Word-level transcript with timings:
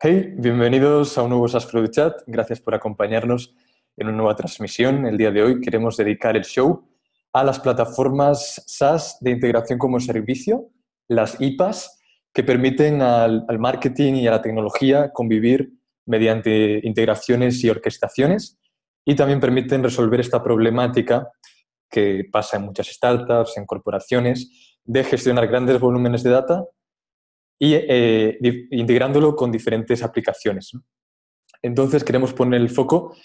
Hey, 0.00 0.32
bienvenidos 0.36 1.18
a 1.18 1.24
un 1.24 1.30
nuevo 1.30 1.48
Product 1.48 1.92
Chat. 1.92 2.22
Gracias 2.28 2.60
por 2.60 2.72
acompañarnos 2.72 3.52
en 3.96 4.06
una 4.06 4.16
nueva 4.16 4.36
transmisión. 4.36 5.04
El 5.06 5.18
día 5.18 5.32
de 5.32 5.42
hoy 5.42 5.60
queremos 5.60 5.96
dedicar 5.96 6.36
el 6.36 6.44
show 6.44 6.88
a 7.32 7.42
las 7.42 7.58
plataformas 7.58 8.62
SaaS 8.64 9.18
de 9.20 9.32
integración 9.32 9.76
como 9.76 9.98
servicio, 9.98 10.70
las 11.08 11.40
IPAs, 11.40 11.98
que 12.32 12.44
permiten 12.44 13.02
al, 13.02 13.44
marketing 13.58 14.14
y 14.14 14.28
a 14.28 14.30
la 14.30 14.40
tecnología 14.40 15.10
convivir 15.12 15.72
mediante 16.06 16.78
integraciones 16.84 17.64
y 17.64 17.68
orquestaciones 17.68 18.56
y 19.04 19.16
también 19.16 19.40
permiten 19.40 19.82
resolver 19.82 20.20
esta 20.20 20.44
problemática 20.44 21.28
que 21.90 22.22
pasa 22.30 22.58
en 22.58 22.66
muchas 22.66 22.86
startups, 22.86 23.56
en 23.56 23.66
corporaciones, 23.66 24.78
de 24.84 25.02
gestionar 25.02 25.48
grandes 25.48 25.80
volúmenes 25.80 26.22
de 26.22 26.30
data 26.30 26.64
y 27.58 27.74
eh, 27.74 28.38
integrándolo 28.70 29.34
con 29.34 29.50
diferentes 29.50 30.02
aplicaciones. 30.02 30.72
Entonces 31.62 32.04
queremos 32.04 32.32
poner 32.32 32.60
el 32.60 32.70
foco 32.70 33.16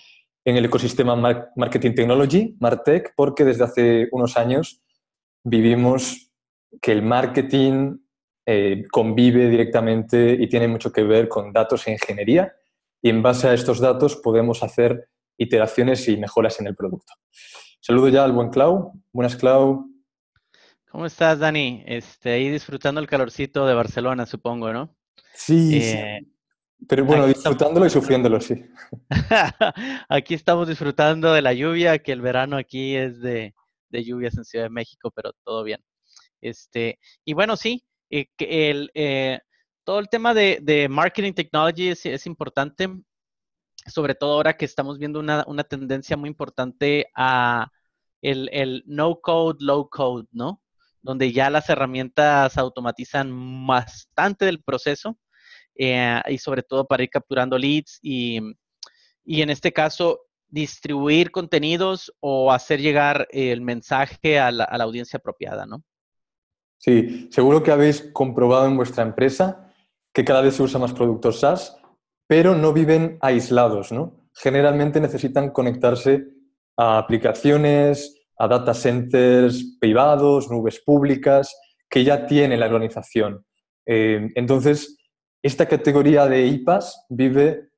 en 0.45 0.57
el 0.57 0.65
ecosistema 0.65 1.15
Marketing 1.55 1.93
Technology, 1.93 2.55
MarTech, 2.59 3.13
porque 3.15 3.45
desde 3.45 3.63
hace 3.63 4.09
unos 4.11 4.35
años 4.35 4.81
vivimos 5.43 6.31
que 6.81 6.91
el 6.91 7.01
marketing 7.01 7.97
eh, 8.45 8.83
convive 8.91 9.49
directamente 9.49 10.33
y 10.33 10.47
tiene 10.49 10.67
mucho 10.67 10.91
que 10.91 11.03
ver 11.03 11.29
con 11.29 11.53
datos 11.53 11.87
e 11.87 11.91
ingeniería 11.91 12.53
y 13.01 13.09
en 13.09 13.21
base 13.21 13.47
a 13.47 13.53
estos 13.53 13.79
datos 13.79 14.17
podemos 14.17 14.63
hacer 14.63 15.07
iteraciones 15.37 16.07
y 16.07 16.17
mejoras 16.17 16.59
en 16.59 16.67
el 16.67 16.75
producto. 16.75 17.13
Saludo 17.79 18.09
ya 18.09 18.23
al 18.23 18.31
buen 18.31 18.49
Clau. 18.49 18.93
Buenas, 19.11 19.35
Clau. 19.35 19.92
¿Cómo 20.93 21.07
estás, 21.07 21.39
Dani? 21.39 21.83
Este, 21.87 22.33
ahí 22.33 22.51
disfrutando 22.51 23.01
el 23.01 23.07
calorcito 23.07 23.65
de 23.65 23.73
Barcelona, 23.73 24.27
supongo, 24.27 24.71
¿no? 24.71 24.95
Sí, 25.33 25.81
sí. 25.81 25.97
Eh, 25.97 26.19
pero 26.87 27.03
bueno, 27.03 27.25
disfrutándolo 27.25 27.87
y 27.87 27.89
sufriéndolo, 27.89 28.39
sí. 28.39 28.63
aquí 30.07 30.35
estamos 30.35 30.67
disfrutando 30.67 31.33
de 31.33 31.41
la 31.41 31.51
lluvia, 31.51 31.97
que 31.97 32.11
el 32.11 32.21
verano 32.21 32.57
aquí 32.57 32.95
es 32.95 33.19
de, 33.21 33.55
lluvias 33.89 34.37
en 34.37 34.45
Ciudad 34.45 34.65
de 34.65 34.69
México, 34.69 35.09
pero 35.09 35.31
todo 35.43 35.63
bien. 35.63 35.83
Este, 36.41 36.99
y 37.25 37.33
bueno, 37.33 37.57
sí, 37.57 37.83
eh, 38.11 38.27
el, 38.37 38.91
eh, 38.93 39.39
todo 39.83 39.97
el 39.97 40.09
tema 40.09 40.35
de, 40.35 40.87
marketing 40.91 41.33
technology 41.33 41.89
es, 41.89 42.27
importante, 42.27 42.87
sobre 43.87 44.13
todo 44.13 44.33
ahora 44.33 44.55
que 44.55 44.65
estamos 44.65 44.99
viendo 44.99 45.19
una, 45.19 45.43
una 45.47 45.63
tendencia 45.63 46.15
muy 46.17 46.29
importante 46.29 47.07
a 47.15 47.71
el, 48.21 48.47
el 48.53 48.83
no 48.85 49.19
code, 49.21 49.57
low 49.59 49.89
code, 49.89 50.27
¿no? 50.31 50.62
Donde 51.03 51.31
ya 51.31 51.49
las 51.49 51.69
herramientas 51.69 52.57
automatizan 52.57 53.67
bastante 53.67 54.45
del 54.45 54.63
proceso 54.63 55.17
eh, 55.75 56.21
y 56.29 56.37
sobre 56.37 56.63
todo 56.63 56.85
para 56.85 57.03
ir 57.03 57.09
capturando 57.09 57.57
leads 57.57 57.99
y, 58.01 58.37
en 59.25 59.49
este 59.49 59.71
caso 59.71 60.21
distribuir 60.47 61.31
contenidos 61.31 62.13
o 62.19 62.51
hacer 62.51 62.79
llegar 62.79 63.27
el 63.31 63.61
mensaje 63.61 64.39
a 64.39 64.51
la, 64.51 64.65
audiencia 64.65 65.17
apropiada, 65.17 65.65
¿no? 65.65 65.83
Sí, 66.77 67.27
seguro 67.31 67.63
que 67.63 67.71
habéis 67.71 68.01
comprobado 68.13 68.67
en 68.67 68.77
vuestra 68.77 69.03
empresa 69.03 69.73
que 70.13 70.23
cada 70.23 70.41
vez 70.41 70.55
se 70.55 70.63
usa 70.63 70.79
más 70.79 70.93
productos 70.93 71.39
SaaS, 71.39 71.77
pero 72.27 72.55
no 72.55 72.71
viven 72.71 73.17
aislados, 73.21 73.91
¿no? 73.91 74.29
Generalmente 74.35 75.01
necesitan 75.01 75.49
conectarse 75.49 76.27
a 76.77 76.99
aplicaciones, 76.99 78.22
a 78.43 78.47
data 78.47 78.73
centers 78.73 79.77
privados, 79.79 80.51
nubes 80.51 80.81
públicas, 80.81 81.55
que 81.89 82.03
ya 82.03 82.25
tiene 82.25 82.57
la 82.57 82.65
organización. 82.65 83.45
Eh, 83.85 84.31
entonces, 84.35 84.97
esta 85.41 85.67
categoría 85.67 86.27
de 86.27 86.45
IPAs 86.47 87.05
vive 87.09 87.69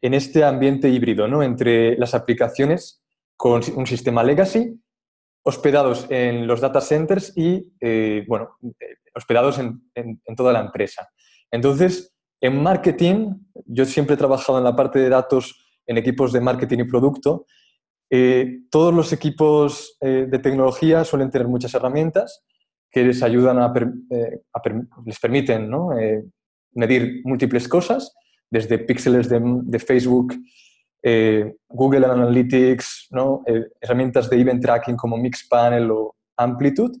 en 0.00 0.14
este 0.14 0.44
ambiente 0.44 0.88
híbrido, 0.88 1.26
¿no? 1.26 1.42
Entre 1.42 1.96
las 1.96 2.14
aplicaciones 2.14 3.02
con 3.36 3.62
un 3.74 3.86
sistema 3.86 4.22
legacy, 4.22 4.80
hospedados 5.44 6.06
en 6.08 6.46
los 6.46 6.60
data 6.60 6.80
centers 6.80 7.36
y, 7.36 7.72
eh, 7.80 8.24
bueno, 8.28 8.56
eh, 8.62 8.96
hospedados 9.14 9.58
en, 9.58 10.20
toda 10.36 10.52
la 10.52 10.60
empresa. 10.60 11.08
Entonces, 11.50 12.14
en 12.40 12.62
marketing, 12.62 13.34
yo 13.66 13.84
siempre 13.84 14.14
he 14.14 14.18
trabajado 14.18 14.58
en 14.58 14.64
la 14.64 14.76
parte 14.76 15.00
de 15.00 15.08
datos 15.08 15.66
en 15.86 15.98
equipos 15.98 16.32
de 16.32 16.40
marketing 16.40 16.78
y 16.78 16.84
producto 16.84 17.46
eh, 18.14 18.60
todos 18.70 18.92
los 18.92 19.10
equipos 19.14 19.96
eh, 19.98 20.26
de 20.28 20.38
tecnología 20.38 21.02
suelen 21.02 21.30
tener 21.30 21.48
muchas 21.48 21.72
herramientas 21.72 22.44
que 22.90 23.04
les 23.04 23.22
ayudan 23.22 23.58
a, 23.58 23.72
eh, 24.10 24.42
les 25.06 25.18
permiten 25.18 25.70
medir 26.72 27.22
múltiples 27.24 27.66
cosas, 27.66 28.14
desde 28.50 28.78
píxeles 28.80 29.30
de, 29.30 29.78
Facebook, 29.78 30.34
Google 31.70 32.04
Analytics, 32.04 33.08
herramientas 33.80 34.28
de 34.28 34.38
event 34.38 34.62
tracking 34.62 34.94
como 34.94 35.16
Mixpanel 35.16 35.90
o 35.90 36.14
Amplitude, 36.36 36.98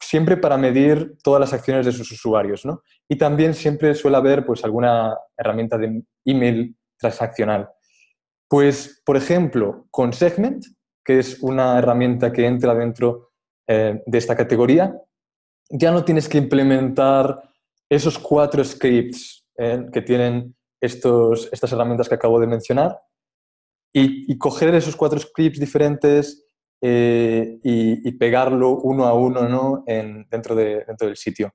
siempre 0.00 0.38
para 0.38 0.56
medir 0.56 1.18
todas 1.22 1.40
las 1.40 1.52
acciones 1.52 1.84
de 1.84 1.92
sus 1.92 2.10
usuarios. 2.10 2.62
Y 3.10 3.16
también 3.16 3.52
siempre 3.52 3.94
suele 3.94 4.16
haber 4.16 4.46
pues, 4.46 4.64
alguna 4.64 5.14
herramienta 5.36 5.76
de 5.76 6.02
email 6.24 6.74
transaccional. 6.98 7.68
Pues, 8.50 9.00
por 9.06 9.16
ejemplo, 9.16 9.86
con 9.92 10.12
Segment, 10.12 10.64
que 11.04 11.20
es 11.20 11.40
una 11.40 11.78
herramienta 11.78 12.32
que 12.32 12.46
entra 12.46 12.74
dentro 12.74 13.30
eh, 13.68 14.02
de 14.04 14.18
esta 14.18 14.36
categoría, 14.36 14.92
ya 15.70 15.92
no 15.92 16.04
tienes 16.04 16.28
que 16.28 16.38
implementar 16.38 17.40
esos 17.88 18.18
cuatro 18.18 18.64
scripts 18.64 19.46
eh, 19.56 19.86
que 19.92 20.02
tienen 20.02 20.56
estos, 20.82 21.48
estas 21.52 21.70
herramientas 21.70 22.08
que 22.08 22.16
acabo 22.16 22.40
de 22.40 22.48
mencionar 22.48 22.98
y, 23.94 24.36
coger 24.36 24.74
esos 24.74 24.96
cuatro 24.96 25.20
scripts 25.20 25.60
diferentes 25.60 26.44
eh, 26.82 27.60
y, 27.62 28.10
pegarlo 28.12 28.80
uno 28.80 29.04
a 29.04 29.14
uno 29.14 29.48
¿no? 29.48 29.84
dentro, 29.86 30.56
de, 30.56 30.84
dentro 30.86 31.06
del 31.06 31.16
sitio. 31.16 31.52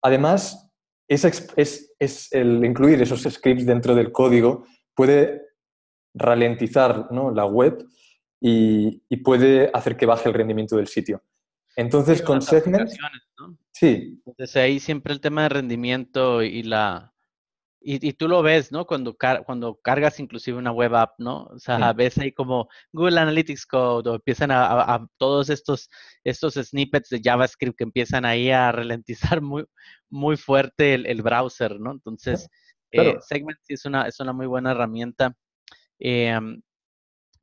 además, 0.00 0.70
es, 1.08 1.24
es, 1.56 1.94
es 1.98 2.32
el 2.32 2.64
incluir 2.64 3.02
esos 3.02 3.22
scripts 3.22 3.66
dentro 3.66 3.96
del 3.96 4.12
código 4.12 4.64
puede 4.98 5.46
ralentizar 6.12 7.06
la 7.12 7.46
web 7.46 7.86
y, 8.40 9.00
puede 9.22 9.70
hacer 9.72 9.96
que 9.96 10.06
baje 10.06 10.28
el 10.28 10.34
rendimiento 10.34 10.76
del 10.76 10.88
sitio. 10.88 11.22
Entonces, 11.76 12.20
con 12.20 12.42
Segment... 12.42 12.90
Sí. 13.70 14.20
Entonces, 14.26 14.56
ahí 14.56 14.80
siempre 14.80 15.12
el 15.12 15.20
tema 15.20 15.44
de 15.44 15.50
rendimiento 15.50 16.42
y 16.42 16.64
la... 16.64 17.14
Y, 17.80 18.12
tú 18.14 18.26
lo 18.26 18.42
ves, 18.42 18.72
¿no? 18.72 18.86
Cuando, 18.86 19.16
cuando 19.46 19.76
cargas 19.76 20.18
inclusive 20.18 20.58
una 20.58 20.72
web 20.72 20.96
app, 20.96 21.12
¿no? 21.18 21.44
O 21.44 21.60
sea, 21.60 21.92
ves 21.92 22.18
ahí 22.18 22.32
como 22.32 22.68
Google 22.92 23.20
Analytics 23.20 23.66
Code 23.66 24.10
o 24.10 24.14
empiezan 24.16 24.50
a, 24.50 25.06
todos 25.16 25.48
estos, 25.48 25.88
estos 26.24 26.54
snippets 26.54 27.08
de 27.10 27.20
JavaScript 27.22 27.78
que 27.78 27.84
empiezan 27.84 28.24
ahí 28.24 28.50
a 28.50 28.72
ralentizar 28.72 29.40
muy, 29.40 29.64
muy 30.10 30.36
fuerte 30.36 30.94
el 30.94 31.22
browser, 31.22 31.78
¿no? 31.78 31.92
Entonces, 31.92 32.48
eh, 32.92 33.16
Segment 33.20 33.58
sí 33.62 33.74
es 33.74 33.84
una, 33.84 34.06
es 34.06 34.18
una 34.20 34.32
muy 34.32 34.46
buena 34.46 34.72
herramienta, 34.72 35.36
em, 35.98 36.60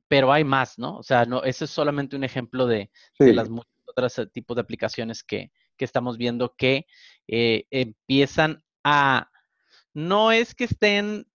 pero 0.08 0.32
hay 0.32 0.44
más, 0.44 0.78
¿no? 0.78 0.96
O 0.98 1.02
sea, 1.02 1.24
no, 1.24 1.42
ese 1.42 1.64
es 1.64 1.70
solamente 1.70 2.16
un 2.16 2.24
ejemplo 2.24 2.66
de, 2.66 2.90
las 3.18 3.48
muchas 3.48 3.72
otras 3.86 4.18
eh, 4.18 4.26
tipos 4.26 4.56
de 4.56 4.62
aplicaciones 4.62 5.22
que, 5.24 5.50
estamos 5.78 6.16
viendo 6.16 6.54
que 6.56 6.86
eh, 7.28 7.66
empiezan 7.70 8.64
a, 8.82 9.30
no 9.92 10.32
es 10.32 10.54
que 10.54 10.64
estén, 10.64 11.26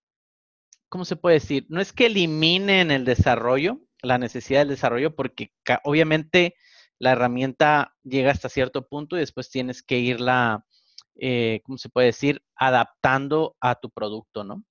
¿cómo 0.89 1.05
se 1.05 1.15
puede 1.15 1.35
decir? 1.35 1.67
No 1.69 1.79
es 1.79 1.93
que 1.93 2.07
eliminen 2.07 2.89
el 2.89 3.05
desarrollo, 3.05 3.81
la 4.01 4.17
necesidad 4.17 4.61
del 4.61 4.69
desarrollo, 4.69 5.15
porque 5.15 5.53
obviamente 5.83 6.55
la 6.97 7.11
herramienta 7.11 7.95
llega 8.03 8.31
hasta 8.31 8.49
cierto 8.49 8.87
punto 8.87 9.15
y 9.15 9.19
después 9.19 9.49
tienes 9.49 9.83
que 9.83 9.99
irla 9.99 10.65
eh, 11.21 11.61
¿cómo 11.63 11.77
se 11.77 11.89
puede 11.89 12.07
decir?, 12.07 12.41
adaptando 12.55 13.55
a 13.61 13.75
tu 13.75 13.89
producto, 13.91 14.43
¿no? 14.43 14.63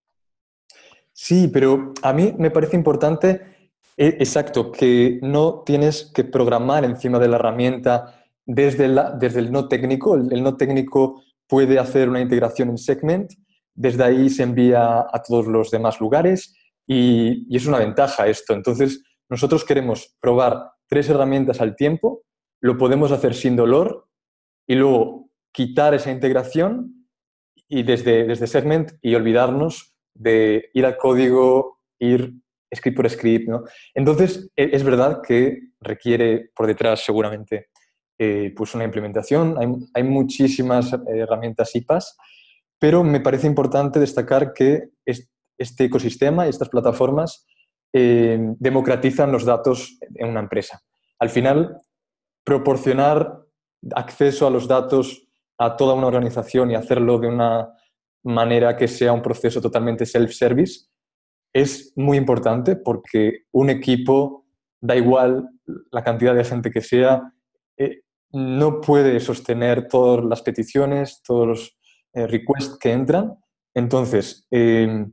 Sí, 1.13 1.49
pero 1.49 1.93
a 2.03 2.13
mí 2.13 2.35
me 2.39 2.51
parece 2.51 2.77
importante, 2.77 3.71
e, 3.97 4.07
exacto, 4.19 4.73
que 4.73 5.21
no 5.23 5.63
tienes 5.65 6.11
que 6.15 6.25
programar 6.25 6.85
encima 6.85 7.19
de 7.19 7.29
la 7.29 7.37
herramienta 7.37 8.25
desde, 8.45 8.89
desde 9.19 9.41
el 9.41 9.53
no 9.53 9.69
técnico. 9.69 10.17
El, 10.17 10.43
no 10.43 10.57
técnico 10.57 11.23
puede 11.47 11.79
hacer 11.79 12.09
una 12.09 12.21
integración 12.21 12.71
en 12.71 12.79
Segment, 12.79 13.33
desde 13.75 14.03
ahí 14.03 14.29
se 14.29 14.43
envía 14.43 15.01
a 15.01 15.23
todos 15.23 15.47
los 15.47 15.71
demás 15.71 16.01
lugares 16.01 16.55
y, 16.87 17.47
y 17.49 17.57
es 17.57 17.67
una 17.67 17.79
ventaja 17.79 18.27
esto. 18.27 18.55
Entonces, 18.55 19.03
nosotros 19.29 19.65
queremos 19.65 20.17
probar 20.21 20.73
tres 20.89 21.09
herramientas 21.09 21.61
al 21.61 21.77
tiempo, 21.77 22.23
lo 22.61 22.77
podemos 22.77 23.13
hacer 23.13 23.35
sin 23.35 23.55
dolor 23.57 24.09
y 24.67 24.75
luego 24.75 25.30
quitar 25.53 25.95
esa 25.95 26.11
integración 26.11 27.07
y 27.69 27.83
desde, 27.83 28.25
desde 28.25 28.47
Segment 28.47 28.93
y 29.01 29.15
olvidarnos 29.15 29.95
de 30.15 30.71
ir 30.75 30.87
al 30.87 30.97
código, 30.97 31.79
ir 31.99 32.35
script 32.75 32.97
por 32.97 33.09
script. 33.11 33.49
¿no? 33.49 33.65
Entonces, 33.95 34.51
e, 34.57 34.71
es 34.73 34.83
verdad 34.83 35.21
que 35.27 35.59
requiere 35.81 36.51
por 36.55 36.67
detrás 36.67 37.05
seguramente 37.05 37.69
eh, 38.19 38.53
pues 38.57 38.75
una 38.75 38.85
implementación. 38.85 39.57
Hay, 39.59 39.67
hay 39.95 40.03
muchísimas 40.03 40.93
herramientas 41.07 41.75
IPAS, 41.75 42.17
pero 42.79 43.05
me 43.05 43.21
parece 43.21 43.47
importante 43.47 44.01
destacar 44.01 44.53
que 44.53 44.91
este 45.59 45.85
ecosistema 45.85 46.47
y 46.47 46.51
estas 46.51 46.69
plataformas 46.69 47.47
eh, 47.93 48.39
democratizan 48.59 49.33
los 49.33 49.45
datos 49.45 49.99
en 50.15 50.29
una 50.29 50.41
empresa. 50.41 50.81
Al 51.19 51.29
final, 51.29 51.77
proporcionar 52.45 53.41
acceso 53.95 54.47
a 54.47 54.51
los 54.51 54.69
datos 54.69 55.30
a 55.61 55.77
toda 55.77 55.93
una 55.93 56.07
organización 56.07 56.71
y 56.71 56.75
hacerlo 56.75 57.19
de 57.19 57.29
una 57.29 57.69
manera 58.25 58.77
que 58.77 58.89
sea 58.89 59.13
un 59.13 59.21
proceso 59.21 59.61
totalmente 59.61 60.07
self-service 60.07 60.87
es 61.53 61.93
muy 61.97 62.17
importante 62.17 62.77
porque 62.77 63.43
un 63.53 63.69
equipo, 63.69 64.47
da 64.81 64.97
igual 64.97 65.51
la 65.91 66.03
cantidad 66.03 66.35
de 66.35 66.45
gente 66.45 66.71
que 66.71 66.81
sea, 66.81 67.35
eh, 67.77 68.01
no 68.33 68.81
puede 68.81 69.21
sostener 69.21 69.87
todas 69.87 70.25
las 70.25 70.41
peticiones, 70.41 71.21
todos 71.23 71.47
los 71.47 71.79
eh, 72.15 72.27
requests 72.27 72.79
que 72.79 72.93
entran. 72.93 73.37
Entonces, 73.75 74.47
em, 74.51 75.13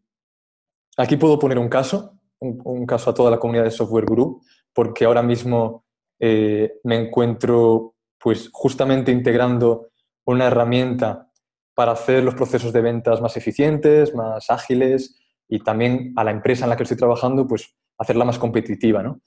aquí 0.95 1.17
puedo 1.17 1.37
poner 1.39 1.59
un 1.59 1.67
caso, 1.67 2.13
un, 2.39 2.85
caso 2.85 3.09
a 3.09 3.13
toda 3.13 3.31
la 3.31 3.39
comunidad 3.39 3.65
de 3.65 3.71
Software 3.71 4.05
Group, 4.05 4.43
porque 4.73 5.03
ahora 5.03 5.23
mismo 5.23 5.83
eh, 6.19 6.79
me 6.83 6.95
encuentro 6.95 7.95
pues 8.17 8.49
justamente 8.53 9.11
integrando 9.11 9.89
una 10.27 10.47
herramienta 10.47 11.31
para 11.73 11.93
hacer 11.93 12.23
los 12.23 12.35
procesos 12.35 12.73
de 12.73 12.81
ventas 12.81 13.21
más 13.21 13.37
eficientes, 13.37 14.13
más 14.13 14.49
ágiles 14.49 15.17
y 15.47 15.59
también 15.59 16.13
a 16.17 16.23
la 16.23 16.31
empresa 16.31 16.65
en 16.65 16.69
la 16.69 16.77
que 16.77 16.83
estoy 16.83 16.97
trabajando, 16.97 17.47
pues 17.47 17.73
hacerla 17.97 18.25
más 18.25 18.37
competitiva. 18.37 19.01
¿no? 19.01 19.21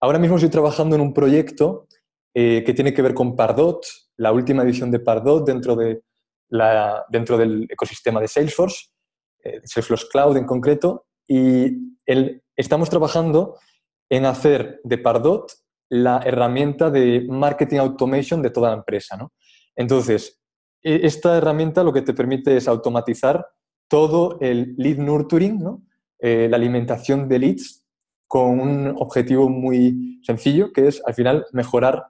Ahora 0.00 0.18
mismo 0.18 0.36
estoy 0.36 0.50
trabajando 0.50 0.96
en 0.96 1.02
un 1.02 1.12
proyecto 1.12 1.86
eh, 2.34 2.62
que 2.64 2.72
tiene 2.74 2.94
que 2.94 3.02
ver 3.02 3.12
con 3.12 3.36
Pardot, 3.36 3.84
la 4.16 4.32
última 4.32 4.62
edición 4.62 4.90
de 4.90 5.00
Pardot 5.00 5.46
dentro, 5.46 5.76
de 5.76 6.02
la, 6.48 7.04
dentro 7.10 7.36
del 7.36 7.66
ecosistema 7.68 8.20
de 8.20 8.28
Salesforce, 8.28 8.86
eh, 9.44 9.60
Salesforce 9.64 10.06
Cloud 10.10 10.36
en 10.38 10.46
concreto, 10.46 11.06
y 11.28 11.98
el, 12.06 12.42
estamos 12.56 12.88
trabajando 12.88 13.58
en 14.08 14.24
hacer 14.24 14.80
de 14.84 14.98
Pardot 14.98 15.52
la 15.90 16.22
herramienta 16.24 16.90
de 16.90 17.26
marketing 17.28 17.78
automation 17.78 18.40
de 18.40 18.50
toda 18.50 18.70
la 18.70 18.76
empresa. 18.76 19.16
¿no? 19.16 19.32
Entonces, 19.74 20.40
esta 20.86 21.36
herramienta 21.36 21.82
lo 21.82 21.92
que 21.92 22.02
te 22.02 22.14
permite 22.14 22.56
es 22.56 22.68
automatizar 22.68 23.46
todo 23.88 24.38
el 24.40 24.74
lead 24.76 24.98
nurturing. 24.98 25.82
Eh, 26.18 26.46
la 26.48 26.56
alimentación 26.56 27.28
de 27.28 27.38
leads 27.38 27.84
con 28.28 28.60
un 28.60 28.94
objetivo 28.96 29.48
muy 29.48 30.20
sencillo, 30.22 30.72
que 30.72 30.88
es 30.88 31.02
al 31.04 31.14
final 31.14 31.44
mejorar 31.52 32.06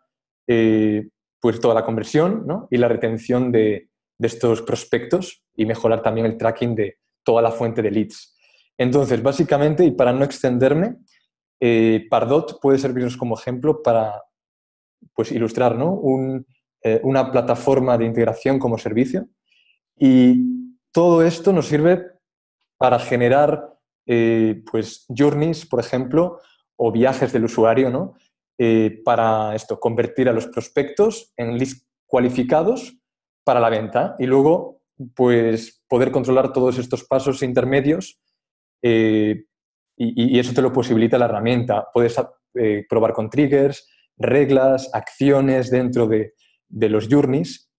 eh, 0.47 1.09
pues 1.41 1.59
toda 1.61 1.75
la 1.75 1.85
conversión 1.85 2.47
¿no? 2.47 2.69
y 2.71 2.77
la 2.77 2.89
retención 2.89 3.51
de, 3.51 3.89
estos 4.19 4.63
prospectos 4.63 5.43
y 5.55 5.67
mejorar 5.67 6.03
también 6.03 6.27
el 6.27 6.39
tracking 6.39 6.75
de 6.75 6.99
toda 7.23 7.43
la 7.43 7.51
fuente 7.51 7.83
de 7.83 7.91
leads. 7.91 8.35
Entonces, 8.79 9.23
básicamente, 9.23 9.85
y 9.85 9.91
para 9.91 10.13
no 10.13 10.25
extenderme, 10.25 10.97
eh, 11.61 12.07
Pardot 12.09 12.59
puede 12.61 12.79
servirnos 12.79 13.17
como 13.17 13.39
ejemplo 13.39 13.83
para 13.83 14.23
pues, 15.15 15.33
ilustrar 15.33 15.77
¿no? 15.77 16.01
Eh, 16.87 17.01
una 17.03 17.33
plataforma 17.33 17.99
de 17.99 18.05
integración 18.05 18.61
como 18.61 18.79
servicio. 18.79 19.27
Y 19.99 20.77
todo 20.93 21.25
esto 21.25 21.53
nos 21.53 21.67
sirve 21.67 22.01
para 22.79 23.01
generar 23.01 23.77
eh, 24.07 24.63
pues, 24.71 25.05
journeys, 25.09 25.67
por 25.67 25.81
ejemplo, 25.81 26.39
o 26.77 26.93
viajes 26.93 27.33
del 27.33 27.47
usuario, 27.47 27.91
¿no? 27.91 28.15
para 29.05 29.55
esto, 29.55 29.79
convertir 29.79 30.31
a 30.31 30.33
los 30.33 30.47
prospectos 30.47 31.31
en 31.37 31.59
leads 31.59 31.87
cualificados 32.07 32.97
para 33.45 33.61
la 33.61 33.69
venta 33.69 34.17
y 34.19 34.25
luego 34.25 34.81
pues, 35.15 35.85
poder 35.87 36.11
controlar 36.11 36.55
todos 36.55 36.79
estos 36.79 37.05
pasos 37.05 37.43
intermedios 37.43 38.19
y, 38.83 40.39
eso 40.39 40.55
te 40.55 40.63
lo 40.63 40.73
posibilita 40.73 41.19
la 41.19 41.27
herramienta. 41.27 41.87
Puedes 41.93 42.17
eh, 42.55 42.87
probar 42.89 43.13
con 43.13 43.29
triggers, 43.29 43.87
reglas, 44.17 44.89
acciones 44.95 45.71
dentro 45.71 46.07
de, 46.07 46.33
los 46.89 47.09
journeys. 47.09 47.71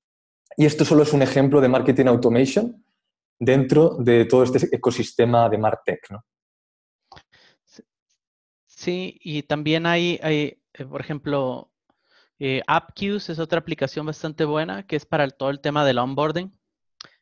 Y 0.56 0.66
esto 0.66 0.86
solo 0.86 1.04
es 1.04 1.14
un 1.14 1.22
ejemplo 1.22 1.62
de 1.62 1.70
marketing 1.70 2.06
automation 2.08 2.84
dentro 3.40 3.98
de 4.00 4.26
todo 4.26 4.44
este 4.44 4.76
ecosistema 4.76 5.50
de 5.50 5.58
MarTech. 5.58 6.10
¿no? 6.10 6.26
Sí, 8.66 9.20
y 9.22 9.44
también 9.44 9.86
hay, 9.86 10.20
hay 10.24 10.62
eh, 10.74 10.86
por 10.86 11.02
ejemplo, 11.02 11.72
eh, 12.40 12.62
es 13.06 13.40
otra 13.40 13.60
aplicación 13.60 14.06
bastante 14.06 14.46
buena 14.46 14.86
que 14.86 14.96
es 14.96 15.06
para 15.06 15.28
todo 15.30 15.50
el 15.50 15.60
tema 15.60 15.86
del 15.86 16.00
onboarding, 16.00 16.52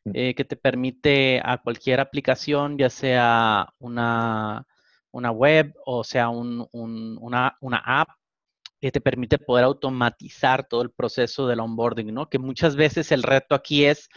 mm. 0.04 0.10
que 0.12 0.44
te 0.48 0.56
permite 0.56 1.40
a 1.44 1.58
cualquier 1.58 2.00
aplicación, 2.00 2.78
ya 2.78 2.90
sea 2.90 3.68
una 3.78 4.66
una 5.16 5.30
web 5.30 5.74
o 5.86 6.04
sea 6.04 6.28
una, 6.28 6.66
una, 7.60 7.82
app 7.84 8.08
que 8.80 8.92
te 8.92 9.00
permite 9.00 9.38
poder 9.38 9.64
automatizar 9.64 10.66
todo 10.68 10.82
el 10.82 10.90
proceso 10.90 11.46
del 11.46 11.60
onboarding, 11.60 12.12
¿no? 12.12 12.28
Que 12.28 12.38
muchas 12.38 12.76
veces 12.76 13.10
el 13.12 13.22
reto 13.22 13.54
aquí 13.54 13.84
es 13.84 14.08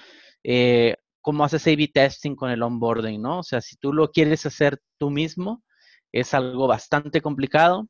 eh, 0.44 0.96
cómo 1.22 1.44
haces 1.44 1.66
A-B 1.68 1.90
testing 1.94 2.36
con 2.36 2.50
el 2.52 2.62
onboarding, 2.62 3.22
¿no? 3.22 3.40
O 3.40 3.44
sea, 3.44 3.62
si 3.62 3.78
tú 3.78 3.94
lo 3.94 4.12
quieres 4.12 4.46
hacer 4.46 4.82
tú 4.98 5.10
mismo, 5.10 5.64
es 6.12 6.34
algo 6.34 6.68
bastante 6.68 7.22
complicado, 7.22 7.88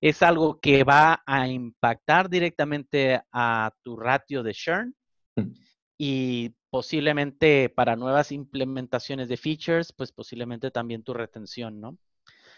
es 0.00 0.22
algo 0.22 0.60
que 0.60 0.84
va 0.84 1.22
a 1.26 1.48
impactar 1.48 2.28
directamente 2.28 3.22
a 3.32 3.70
tu 3.82 3.96
ratio 3.96 4.42
de 4.42 4.52
churn 4.52 4.94
mm. 5.36 5.52
y 5.98 6.54
posiblemente 6.68 7.70
para 7.70 7.96
nuevas 7.96 8.32
implementaciones 8.32 9.28
de 9.28 9.36
features, 9.36 9.92
pues 9.92 10.12
posiblemente 10.12 10.70
también 10.70 11.02
tu 11.02 11.14
retención, 11.14 11.80
¿no? 11.80 11.96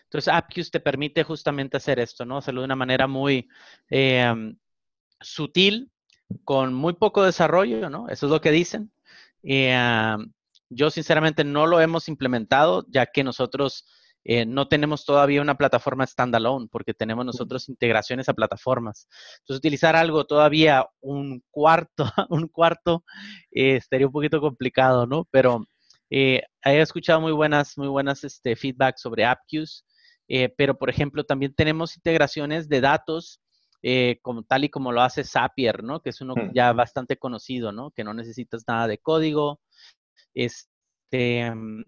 Entonces, 0.07 0.33
AppQs 0.33 0.71
te 0.71 0.81
permite 0.81 1.25
justamente 1.25 1.77
hacer 1.77 1.99
esto, 1.99 2.25
¿no? 2.25 2.39
Hacerlo 2.39 2.63
de 2.63 2.67
una 2.67 2.77
manera 2.77 3.07
muy 3.07 3.49
em, 3.91 4.57
sutil, 5.21 5.91
con 6.45 6.75
muy 6.75 6.95
poco 6.95 7.23
desarrollo, 7.25 7.91
¿no? 7.91 8.09
Eso 8.09 8.27
es 8.27 8.33
lo 8.33 8.41
que 8.41 8.51
dicen. 8.51 8.93
Em, 9.43 10.33
yo 10.71 10.91
sinceramente 10.91 11.45
no 11.45 11.67
lo 11.67 11.81
hemos 11.81 12.09
implementado, 12.09 12.87
ya 12.89 13.07
que 13.07 13.25
nosotros 13.25 13.87
eh, 14.29 14.45
no 14.45 14.67
tenemos 14.67 15.05
todavía 15.05 15.41
una 15.41 15.57
plataforma 15.57 16.05
standalone, 16.05 16.67
porque 16.71 16.95
tenemos 16.95 17.25
nosotros 17.25 17.69
integraciones 17.69 18.29
a 18.29 18.35
plataformas. 18.35 19.09
Entonces, 19.39 19.59
utilizar 19.59 19.95
algo 19.95 20.25
todavía 20.27 20.85
un 21.01 21.43
cuarto, 21.51 22.05
un 22.31 22.49
cuarto, 22.49 23.05
eh, 23.53 23.77
estaría 23.77 24.07
un 24.09 24.13
poquito 24.13 24.41
complicado, 24.41 25.07
¿no? 25.07 25.29
Pero 25.31 25.67
eh, 26.11 26.43
he 26.65 26.81
escuchado 26.81 27.21
muy 27.21 27.33
buenas, 27.33 27.79
muy 27.79 27.87
buenas 27.87 28.25
este, 28.25 28.57
feedback 28.57 28.97
sobre 28.99 29.25
AppQs. 29.25 29.85
Eh, 30.29 30.53
pero, 30.57 30.77
por 30.77 30.91
ejemplo, 30.91 31.25
también 31.25 31.55
tenemos 31.55 31.97
integraciones 31.97 32.69
de 32.69 32.81
datos, 32.81 33.41
eh, 33.83 34.19
como 34.23 34.43
tal 34.43 34.65
y 34.65 34.69
como 34.69 34.93
lo 34.93 35.03
hace 35.03 35.23
Zapier, 35.23 35.85
¿no? 35.85 36.01
Que 36.01 36.11
es 36.11 36.21
uno 36.21 36.35
mm. 36.35 36.53
ya 36.55 36.73
bastante 36.73 37.17
conocido, 37.17 37.73
¿no? 37.73 37.91
Que 37.93 38.05
no 38.05 38.15
necesitas 38.15 38.65
nada 38.67 38.89
de 38.89 38.99
código. 38.99 39.61
Este, 40.35 41.51
mm, 41.55 41.85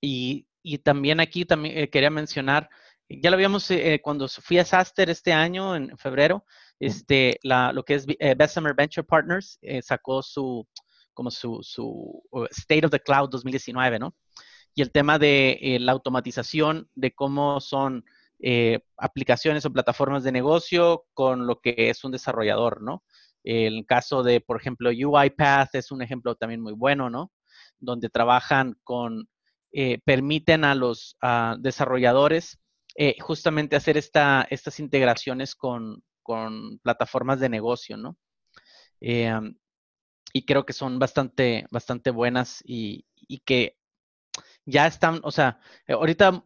y, 0.00 0.46
también 0.84 1.18
aquí 1.20 1.46
también 1.46 1.78
eh, 1.78 1.88
quería 1.88 2.10
mencionar, 2.10 2.68
ya 3.08 3.30
lo 3.30 3.36
habíamos 3.36 3.70
cuando 4.02 4.28
fui 4.28 4.58
a 4.58 4.64
Saster 4.66 5.08
este 5.08 5.32
año, 5.32 5.74
en 5.74 5.96
febrero, 5.96 6.44
mm. 6.78 6.84
este, 6.84 7.38
la, 7.42 7.72
lo 7.72 7.82
que 7.84 7.94
es 7.94 8.06
Bessemer 8.06 8.74
Venture 8.74 9.06
Partners 9.06 9.58
sacó 9.80 10.22
su, 10.22 10.68
como 11.14 11.30
su, 11.30 11.60
su 11.62 12.22
State 12.50 12.84
of 12.84 12.92
the 12.92 13.00
Cloud 13.00 13.30
2019, 13.30 13.98
¿no? 13.98 14.14
Y 14.78 14.82
el 14.82 14.92
tema 14.92 15.18
de 15.18 15.58
eh, 15.60 15.80
la 15.80 15.90
automatización 15.90 16.88
de 16.94 17.12
cómo 17.12 17.60
son 17.60 18.04
eh, 18.38 18.78
aplicaciones 18.96 19.66
o 19.66 19.72
plataformas 19.72 20.22
de 20.22 20.30
negocio 20.30 21.04
con 21.14 21.48
lo 21.48 21.60
que 21.60 21.74
es 21.90 22.04
un 22.04 22.12
desarrollador, 22.12 22.80
¿no? 22.80 23.02
El 23.42 23.86
caso 23.86 24.22
de, 24.22 24.40
por 24.40 24.56
ejemplo, 24.56 24.90
UiPath 24.90 25.74
es 25.74 25.90
un 25.90 26.00
ejemplo 26.00 26.36
también 26.36 26.60
muy 26.60 26.74
bueno, 26.74 27.10
¿no? 27.10 27.32
Donde 27.80 28.08
trabajan 28.08 28.76
con, 28.84 29.28
eh, 29.72 29.98
permiten 30.04 30.64
a 30.64 30.76
los 30.76 31.16
desarrolladores 31.58 32.60
justamente 33.18 33.74
hacer 33.74 33.96
esta, 33.96 34.46
estas 34.48 34.78
integraciones 34.78 35.56
con, 35.56 36.04
plataformas 36.82 37.40
de 37.40 37.48
negocio, 37.48 37.96
¿no? 37.96 38.16
y 39.00 40.44
creo 40.44 40.66
que 40.66 40.74
son 40.74 40.98
bastante, 40.98 41.66
bastante 41.70 42.10
buenas 42.10 42.62
y, 42.66 43.06
y 43.16 43.38
que 43.38 43.77
ya 44.68 44.86
están, 44.86 45.20
o 45.22 45.30
sea, 45.30 45.58
eh, 45.86 45.94
ahorita 45.94 46.44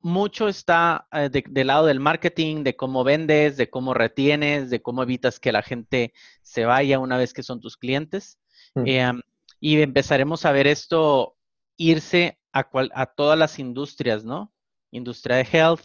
mucho 0.00 0.48
está 0.48 1.06
eh, 1.12 1.30
del 1.30 1.66
lado 1.68 1.86
del 1.86 2.00
marketing, 2.00 2.64
de 2.64 2.74
cómo 2.74 3.04
vendes, 3.04 3.56
de 3.56 3.70
cómo 3.70 3.94
retienes, 3.94 4.70
de 4.70 4.82
cómo 4.82 5.02
evitas 5.02 5.38
que 5.38 5.52
la 5.52 5.62
gente 5.62 6.12
se 6.42 6.64
vaya 6.64 6.98
una 6.98 7.16
vez 7.16 7.32
que 7.32 7.42
son 7.42 7.60
tus 7.60 7.76
clientes. 7.76 8.38
Mm. 8.74 8.82
Em, 8.86 9.20
y 9.60 9.80
empezaremos 9.80 10.44
a 10.44 10.52
ver 10.52 10.66
esto 10.66 11.36
irse 11.76 12.38
a, 12.52 12.68
a 12.94 13.06
todas 13.06 13.38
las 13.38 13.58
industrias, 13.58 14.24
¿no? 14.24 14.52
Industria 14.90 15.36
de 15.36 15.46
health, 15.52 15.82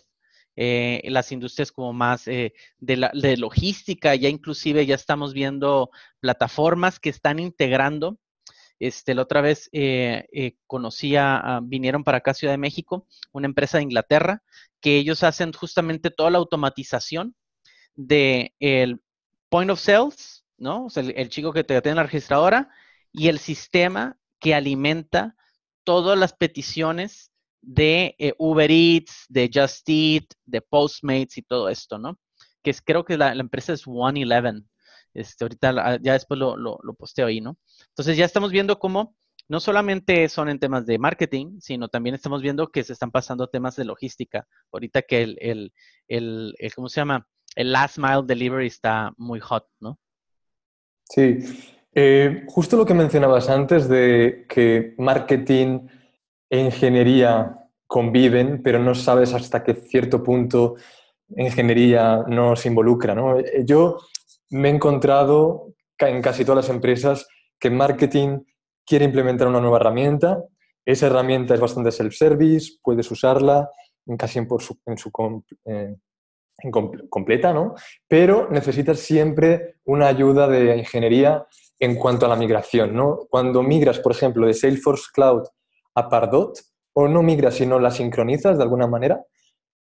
eh, 0.55 1.01
las 1.05 1.31
industrias 1.31 1.71
como 1.71 1.93
más 1.93 2.25
de, 2.25 2.53
la, 2.79 3.11
de 3.13 3.37
logística, 3.37 4.15
ya 4.15 4.29
inclusive 4.29 4.85
ya 4.85 4.95
estamos 4.95 5.33
viendo 5.33 5.91
plataformas 6.19 6.99
que 6.99 7.09
están 7.09 7.39
integrando 7.39 8.17
Este, 8.79 9.15
la 9.15 9.21
otra 9.21 9.41
vez 9.41 9.69
eh, 9.71 10.27
eh, 10.33 10.57
conocía, 10.67 11.59
vinieron 11.63 12.03
para 12.03 12.17
acá 12.19 12.33
Ciudad 12.33 12.53
de 12.53 12.57
México, 12.57 13.07
una 13.31 13.47
empresa 13.47 13.77
de 13.77 13.83
Inglaterra, 13.83 14.43
que 14.81 14.97
ellos 14.97 15.23
hacen 15.23 15.53
justamente 15.53 16.11
toda 16.11 16.29
la 16.29 16.37
automatización 16.37 17.35
de 17.95 18.53
el 18.59 19.01
point 19.49 19.71
of 19.71 19.79
sales, 19.79 20.45
¿no? 20.57 20.85
O 20.85 20.89
sea, 20.89 21.03
el, 21.03 21.29
chico 21.29 21.53
que 21.53 21.63
te 21.63 21.81
tiene 21.81 21.95
la 21.95 22.03
registradora 22.03 22.69
y 23.11 23.29
el 23.29 23.39
sistema 23.39 24.17
que 24.39 24.53
alimenta 24.53 25.35
todas 25.83 26.17
las 26.17 26.33
peticiones 26.33 27.31
de 27.61 28.15
eh, 28.19 28.33
Uber 28.37 28.69
Eats, 28.69 29.25
de 29.29 29.49
Just 29.51 29.87
Eat, 29.89 30.25
de 30.45 30.61
Postmates 30.61 31.37
y 31.37 31.41
todo 31.41 31.69
esto, 31.69 31.97
¿no? 31.97 32.19
Que 32.61 32.71
es, 32.71 32.81
creo 32.81 33.05
que 33.05 33.17
la, 33.17 33.31
empresa 33.33 33.73
es 33.73 33.83
One 33.87 34.21
Eleven. 34.21 34.67
Este, 35.15 35.45
ahorita 35.45 35.97
ya 36.01 36.13
después 36.13 36.39
lo, 36.39 36.57
lo, 36.57 36.93
posteo 36.93 37.27
ahí, 37.27 37.41
¿no? 37.41 37.57
Entonces 37.89 38.17
ya 38.17 38.25
estamos 38.25 38.51
viendo 38.51 38.77
cómo 38.77 39.15
no 39.47 39.59
solamente 39.59 40.27
son 40.29 40.49
en 40.49 40.59
temas 40.59 40.85
de 40.85 40.99
marketing, 40.99 41.59
sino 41.59 41.87
también 41.87 42.15
estamos 42.15 42.41
viendo 42.41 42.67
que 42.67 42.83
se 42.83 42.93
están 42.93 43.11
pasando 43.11 43.47
temas 43.47 43.75
de 43.75 43.85
logística. 43.85 44.47
Ahorita 44.71 45.03
que 45.03 45.23
el, 45.23 45.37
el, 45.39 45.73
el, 46.07 46.73
¿cómo 46.75 46.89
se 46.89 47.01
llama? 47.01 47.27
El 47.55 47.71
last 47.71 47.97
mile 47.97 48.23
delivery 48.25 48.67
está 48.67 49.13
muy 49.17 49.39
hot, 49.39 49.65
¿no? 49.79 49.99
Sí, 51.07 51.39
eh, 51.93 52.43
justo 52.47 52.75
lo 52.75 52.85
que 52.85 52.93
mencionabas 52.93 53.49
antes 53.49 53.87
de 53.87 54.45
que 54.49 54.95
marketing 54.97 55.87
e 56.49 56.59
ingeniería 56.59 57.57
conviven, 57.87 58.61
pero 58.61 58.79
no 58.79 58.93
sabes 58.95 59.33
hasta 59.33 59.63
qué 59.63 59.75
cierto 59.75 60.21
punto 60.21 60.75
ingeniería 61.37 62.23
nos 62.27 62.65
involucra. 62.65 63.15
¿no? 63.15 63.39
Eh, 63.39 63.63
yo 63.65 63.99
me 64.49 64.69
he 64.69 64.73
encontrado 64.73 65.73
en 65.99 66.21
casi 66.21 66.43
todas 66.43 66.65
las 66.65 66.75
empresas 66.75 67.27
que 67.59 67.69
marketing 67.69 68.39
quiere 68.85 69.05
implementar 69.05 69.47
una 69.47 69.61
nueva 69.61 69.77
herramienta. 69.77 70.43
Esa 70.85 71.07
herramienta 71.07 71.53
es 71.53 71.59
bastante 71.59 71.91
self-service, 71.91 72.77
puedes 72.83 73.09
usarla 73.09 73.69
casi 74.17 74.39
en, 74.39 74.47
su, 74.59 74.79
en 74.85 74.97
su 74.97 75.11
eh, 75.65 75.95
completa, 77.09 77.53
¿no? 77.53 77.73
Pero 78.07 78.49
necesitas 78.51 78.99
siempre 78.99 79.77
una 79.85 80.07
ayuda 80.07 80.47
de 80.47 80.77
ingeniería 80.77 81.45
en 81.79 81.95
cuanto 81.95 82.25
a 82.25 82.29
la 82.29 82.35
migración, 82.35 82.95
¿no? 82.95 83.25
Cuando 83.29 83.63
migras, 83.63 83.99
por 83.99 84.11
ejemplo, 84.11 84.45
de 84.45 84.53
Salesforce 84.53 85.05
Cloud 85.13 85.43
a 85.95 86.07
Pardot, 86.07 86.59
o 86.93 87.07
no 87.07 87.23
migras, 87.23 87.55
sino 87.55 87.79
la 87.79 87.91
sincronizas 87.91 88.57
de 88.57 88.63
alguna 88.63 88.87
manera, 88.87 89.21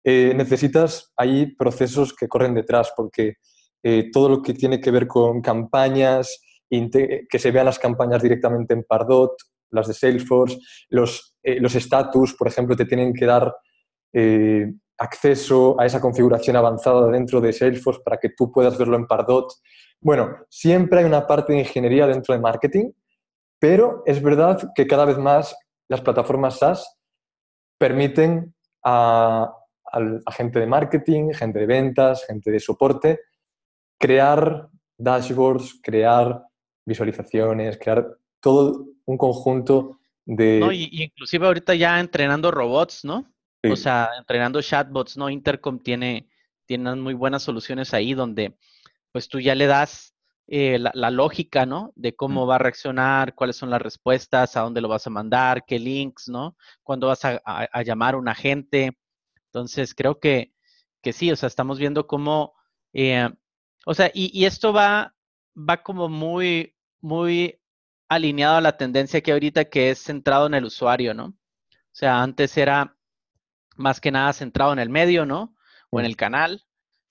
eh, 0.04 0.32
necesitas 0.34 1.12
ahí 1.16 1.54
procesos 1.54 2.14
que 2.14 2.26
corren 2.26 2.54
detrás, 2.54 2.92
porque 2.96 3.34
eh, 3.82 4.10
todo 4.12 4.28
lo 4.28 4.42
que 4.42 4.54
tiene 4.54 4.80
que 4.80 4.90
ver 4.90 5.06
con 5.06 5.40
campañas, 5.40 6.40
que 6.70 7.38
se 7.38 7.50
vean 7.50 7.66
las 7.66 7.78
campañas 7.78 8.22
directamente 8.22 8.72
en 8.72 8.84
Pardot, 8.84 9.34
las 9.70 9.88
de 9.88 9.94
Salesforce, 9.94 10.58
los 10.88 11.36
eh, 11.42 11.60
status, 11.62 12.34
por 12.34 12.48
ejemplo, 12.48 12.76
te 12.76 12.86
tienen 12.86 13.12
que 13.12 13.26
dar 13.26 13.54
acceso 14.98 15.78
a 15.80 15.86
esa 15.86 16.00
configuración 16.00 16.56
avanzada 16.56 17.10
dentro 17.10 17.40
de 17.40 17.52
Salesforce 17.52 18.00
para 18.04 18.18
que 18.18 18.30
tú 18.30 18.52
puedas 18.52 18.78
verlo 18.78 18.96
en 18.96 19.06
Pardot. 19.06 19.52
Bueno, 20.00 20.36
siempre 20.48 21.00
hay 21.00 21.04
una 21.04 21.26
parte 21.26 21.52
de 21.52 21.60
ingeniería 21.60 22.06
dentro 22.06 22.34
de 22.34 22.40
marketing, 22.40 22.92
pero 23.58 24.02
es 24.06 24.22
verdad 24.22 24.72
que 24.74 24.86
cada 24.86 25.04
vez 25.04 25.18
más 25.18 25.56
las 25.88 26.00
plataformas 26.00 26.58
SaaS 26.58 26.98
permiten 27.78 28.54
a, 28.84 29.52
gente 30.30 30.58
de 30.58 30.66
marketing, 30.66 31.32
gente 31.32 31.58
de 31.58 31.66
ventas, 31.66 32.24
gente 32.26 32.50
de 32.50 32.60
soporte, 32.60 33.20
crear 34.02 34.68
dashboards, 34.98 35.78
crear 35.80 36.42
visualizaciones, 36.84 37.78
crear 37.78 38.18
todo 38.40 38.86
un 39.04 39.16
conjunto 39.16 40.00
de... 40.24 40.58
No, 40.58 40.72
y, 40.72 40.88
inclusive 40.90 41.46
ahorita 41.46 41.76
ya 41.76 42.00
entrenando 42.00 42.50
robots, 42.50 43.04
¿no? 43.04 43.32
O 43.70 43.76
sea, 43.76 44.10
entrenando 44.18 44.60
chatbots, 44.60 45.16
¿no? 45.16 45.30
Intercom 45.30 45.78
tiene, 45.78 46.28
tiene 46.66 46.96
muy 46.96 47.14
buenas 47.14 47.44
soluciones 47.44 47.94
ahí 47.94 48.12
donde 48.12 48.56
pues 49.12 49.28
tú 49.28 49.38
ya 49.38 49.54
le 49.54 49.66
das 49.66 50.16
eh, 50.48 50.80
la, 50.80 51.10
lógica, 51.12 51.64
¿no? 51.64 51.92
De 51.94 52.16
cómo 52.16 52.44
va 52.44 52.56
a 52.56 52.58
reaccionar, 52.58 53.36
cuáles 53.36 53.54
son 53.54 53.70
las 53.70 53.80
respuestas, 53.80 54.56
a 54.56 54.62
dónde 54.62 54.80
lo 54.80 54.88
vas 54.88 55.06
a 55.06 55.10
mandar, 55.10 55.64
qué 55.64 55.78
links, 55.78 56.28
¿no? 56.28 56.56
Cuándo 56.82 57.06
vas 57.06 57.24
a, 57.24 57.82
llamar 57.84 58.14
a 58.14 58.18
un 58.18 58.28
agente. 58.28 58.98
Entonces, 59.46 59.94
creo 59.94 60.18
que, 60.18 60.52
que 61.02 61.12
sí, 61.12 61.30
o 61.30 61.36
sea, 61.36 61.46
estamos 61.46 61.78
viendo 61.78 62.08
cómo, 62.08 62.54
eh, 62.92 63.30
o 63.86 63.94
sea, 63.94 64.10
y, 64.14 64.30
y, 64.38 64.44
esto 64.44 64.72
va, 64.72 65.14
va 65.56 65.82
como 65.82 66.08
muy, 66.08 66.74
muy 67.00 67.60
alineado 68.08 68.56
a 68.56 68.60
la 68.60 68.76
tendencia 68.76 69.20
que 69.20 69.32
ahorita 69.32 69.64
que 69.66 69.90
es 69.90 70.02
centrado 70.02 70.46
en 70.46 70.54
el 70.54 70.64
usuario, 70.64 71.14
¿no? 71.14 71.26
O 71.26 71.94
sea, 71.94 72.22
antes 72.22 72.56
era 72.56 72.96
más 73.76 74.00
que 74.00 74.10
nada 74.10 74.32
centrado 74.32 74.72
en 74.72 74.78
el 74.78 74.88
medio, 74.88 75.26
¿no? 75.26 75.54
O 75.90 76.00
en 76.00 76.06
el 76.06 76.16
canal. 76.16 76.64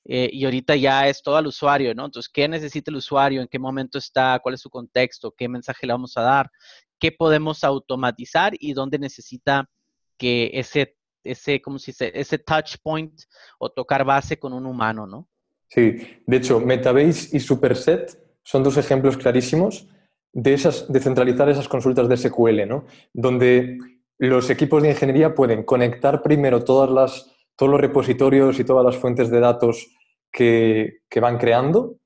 Eh, 0.05 0.29
y 0.33 0.45
ahorita 0.45 0.75
ya 0.75 1.07
es 1.07 1.21
todo 1.21 1.37
al 1.37 1.47
usuario, 1.47 1.93
¿no? 1.93 2.05
Entonces, 2.05 2.31
¿qué 2.31 2.47
necesita 2.47 2.89
el 2.89 2.97
usuario? 2.97 3.41
¿En 3.41 3.47
qué 3.47 3.59
momento 3.59 3.97
está? 3.99 4.39
¿Cuál 4.39 4.55
es 4.55 4.61
su 4.61 4.69
contexto? 4.69 5.33
¿Qué 5.37 5.47
mensaje 5.47 5.85
le 5.85 5.93
vamos 5.93 6.17
a 6.17 6.21
dar? 6.21 6.51
¿Qué 6.99 7.11
podemos 7.11 7.63
automatizar? 7.63 8.53
Y 8.59 8.73
dónde 8.73 8.97
necesita 8.97 9.69
que 10.17 10.51
ese, 10.53 10.97
ese, 11.23 11.61
¿cómo 11.61 11.77
se 11.79 11.91
dice? 11.91 12.11
Ese 12.15 12.39
touch 12.39 12.77
point 12.81 13.21
o 13.59 13.69
tocar 13.69 14.03
base 14.05 14.39
con 14.39 14.53
un 14.53 14.65
humano, 14.65 15.05
¿no? 15.05 15.29
Sí, 15.73 15.99
de 16.27 16.37
hecho, 16.37 16.59
Metabase 16.59 17.35
y 17.35 17.39
Superset 17.39 18.19
son 18.43 18.61
dos 18.61 18.75
ejemplos 18.75 19.15
clarísimos 19.15 19.87
de, 20.33 20.53
esas, 20.53 20.91
de 20.91 20.99
centralizar 20.99 21.47
esas 21.47 21.69
consultas 21.69 22.09
de 22.09 22.17
SQL, 22.17 22.67
¿no? 22.67 22.85
Donde 23.13 23.77
los 24.17 24.49
equipos 24.49 24.83
de 24.83 24.89
ingeniería 24.89 25.33
pueden 25.33 25.63
conectar 25.63 26.21
primero 26.21 26.65
todas 26.65 26.89
las, 26.89 27.33
todos 27.55 27.71
los 27.71 27.79
repositorios 27.79 28.59
y 28.59 28.65
todas 28.65 28.85
las 28.85 28.97
fuentes 28.97 29.31
de 29.31 29.39
datos 29.39 29.95
que, 30.29 30.99
van 31.21 31.37
creando 31.37 31.97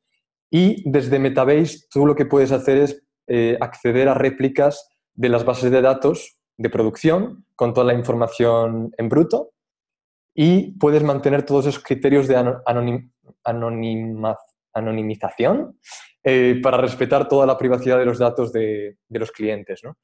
y 0.51 0.87
desde 0.89 1.17
Metabase 1.19 1.87
tú 1.89 2.05
lo 2.05 2.15
que 2.15 2.25
puedes 2.25 2.51
hacer 2.51 2.77
es 2.77 3.03
eh, 3.27 3.57
acceder 3.59 4.09
a 4.09 4.13
réplicas 4.13 4.87
de 5.15 5.29
las 5.29 5.43
bases 5.43 5.71
de 5.71 5.81
datos 5.81 6.37
de 6.57 6.69
producción 6.69 7.45
con 7.55 7.73
toda 7.73 7.87
la 7.87 7.93
información 7.93 8.91
en 8.97 9.09
bruto 9.09 9.53
y 10.35 10.77
puedes 10.77 11.03
mantener 11.03 11.43
todos 11.43 11.65
esos 11.65 11.83
criterios 11.83 12.27
de 12.27 12.35
anonimización 14.73 15.79
eh, 16.23 16.59
para 16.61 16.77
respetar 16.77 17.27
toda 17.27 17.45
la 17.45 17.57
privacidad 17.57 17.99
de 17.99 18.05
los 18.05 18.19
datos 18.19 18.51
de, 18.51 18.97
los 19.09 19.31
clientes. 19.31 19.81
¿no? 19.83 19.97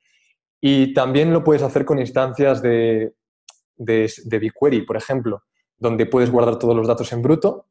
Y 0.62 0.94
también 0.94 1.34
lo 1.34 1.44
puedes 1.44 1.64
hacer 1.64 1.84
con 1.86 2.00
instancias 2.00 2.62
de, 2.62 3.14
de, 3.76 4.40
BigQuery, 4.40 4.86
por 4.86 4.98
ejemplo, 4.98 5.44
donde 5.78 6.06
puedes 6.06 6.30
guardar 6.32 6.60
todos 6.60 6.76
los 6.76 6.88
datos 6.88 7.12
en 7.12 7.22
bruto 7.22 7.68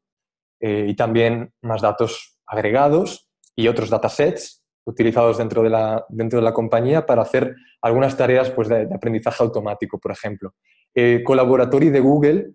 eh, 0.59 0.85
y 0.89 0.95
también 0.95 1.53
más 1.61 1.81
datos 1.81 2.37
agregados 2.45 3.29
y 3.55 3.67
otros 3.67 3.89
datasets 3.89 4.61
utilizados 4.85 5.37
dentro 5.37 5.63
de 5.63 5.69
la, 5.69 6.05
dentro 6.09 6.39
de 6.39 6.45
la 6.45 6.53
compañía 6.53 7.05
para 7.05 7.21
hacer 7.21 7.55
algunas 7.81 8.17
tareas 8.17 8.49
pues, 8.51 8.67
de, 8.67 8.87
aprendizaje 8.93 9.43
automático, 9.43 9.99
por 9.99 10.11
ejemplo. 10.11 10.55
Eh, 10.93 11.23
de 11.23 11.99
Google 11.99 12.51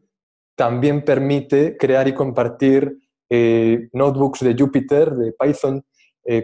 también 0.56 1.04
permite 1.04 1.76
crear 1.76 2.08
y 2.08 2.14
compartir 2.14 2.98
eh, 3.30 3.88
notebooks 3.92 4.40
de 4.40 4.56
Jupyter, 4.58 5.10
de 5.12 5.32
Python, 5.32 5.84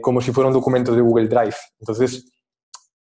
como 0.01 0.21
si 0.21 0.31
fuera 0.31 0.47
un 0.47 0.55
documento 0.55 0.95
de 0.95 1.01
Google 1.01 1.27
Drive. 1.27 1.57
Entonces, 1.81 2.33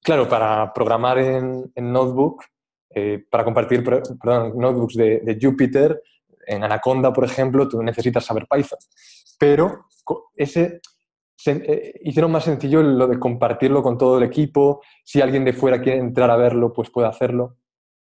Claro, 0.08 0.30
para 0.30 0.72
programar 0.74 1.18
en, 1.18 1.70
Notebook, 1.76 2.46
eh, 2.92 3.26
para 3.30 3.44
compartir 3.44 3.84
notebooks 3.84 4.96
de, 4.96 5.38
Jupyter, 5.42 6.02
en 6.46 6.64
Anaconda, 6.64 7.12
por 7.12 7.26
ejemplo, 7.26 7.68
tú 7.68 7.84
necesitas 7.84 8.24
saber 8.24 8.48
Python. 8.50 8.80
Pero 9.38 9.88
ese, 10.34 10.80
eh, 11.46 12.00
hicieron 12.06 12.32
más 12.32 12.46
sencillo 12.46 12.82
lo 12.82 13.06
de 13.08 13.20
compartirlo 13.20 13.84
con 13.84 13.98
todo 13.98 14.18
el 14.18 14.24
equipo. 14.24 14.82
Si 15.04 15.20
alguien 15.20 15.44
de 15.44 15.52
fuera 15.52 15.82
quiere 15.82 16.00
entrar 16.00 16.32
a 16.32 16.38
verlo, 16.38 16.72
pues 16.72 16.90
puede 16.90 17.10
hacerlo. 17.10 17.58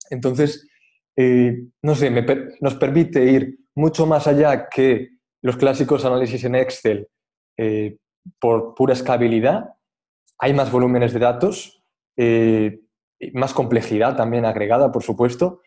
Entonces, 0.08 0.66
eh, 1.16 1.64
no 1.83 1.95
sé, 1.95 2.11
nos 2.61 2.75
permite 2.76 3.25
ir 3.25 3.59
mucho 3.75 4.07
más 4.07 4.26
allá 4.26 4.69
que 4.69 5.11
los 5.42 5.57
clásicos 5.57 6.04
análisis 6.04 6.45
en 6.45 6.54
Excel 6.54 7.09
por 8.38 8.75
pura 8.75 8.95
escalabilidad. 8.95 9.75
Hay 10.38 10.54
más 10.54 10.71
volúmenes 10.71 11.12
de 11.12 11.19
datos, 11.19 11.83
eh, 12.16 12.81
más 13.33 13.54
complejidad 13.54 14.16
también 14.16 14.45
agregada, 14.45 14.90
por 14.90 15.02
supuesto, 15.02 15.61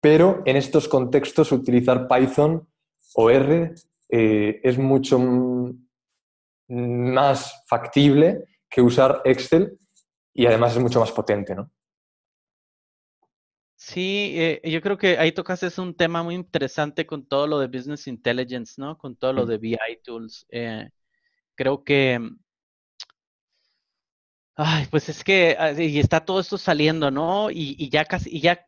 pero 0.00 0.42
en 0.44 0.56
estos 0.56 0.88
contextos 0.88 1.52
utilizar 1.52 2.08
Python 2.08 2.68
o 3.14 3.30
R 3.30 3.74
eh, 4.10 4.60
es 4.62 4.78
mucho 4.78 5.18
más 6.68 7.64
factible 7.66 8.44
que 8.68 8.82
usar 8.82 9.22
Excel 9.24 9.78
y 10.34 10.46
además 10.46 10.76
es 10.76 10.82
mucho 10.82 11.00
más 11.00 11.12
potente, 11.12 11.54
¿no? 11.54 11.70
Sí, 13.80 14.34
eh, 14.36 14.60
yo 14.64 14.80
creo 14.82 14.98
que 14.98 15.18
ahí 15.18 15.30
tocaste 15.30 15.68
un 15.80 15.94
tema 15.94 16.22
muy 16.24 16.34
interesante 16.34 17.06
con 17.06 17.24
todo 17.26 17.46
lo 17.46 17.60
de 17.60 17.68
Business 17.68 18.08
Intelligence, 18.08 18.74
¿no? 18.76 18.98
Con 18.98 19.14
todo 19.16 19.32
lo 19.32 19.46
de 19.46 19.58
BI 19.58 19.78
Tools. 20.02 20.46
creo 21.54 21.84
que 21.84 22.20
Ay, 24.60 24.86
pues 24.90 25.08
es 25.08 25.22
que 25.22 25.54
ah, 25.56 25.70
y 25.70 26.00
está 26.00 26.24
todo 26.24 26.40
esto 26.40 26.58
saliendo, 26.58 27.12
¿no? 27.12 27.48
Y, 27.48 27.88
ya 27.90 28.04
casi, 28.04 28.28
y 28.36 28.40
ya 28.40 28.66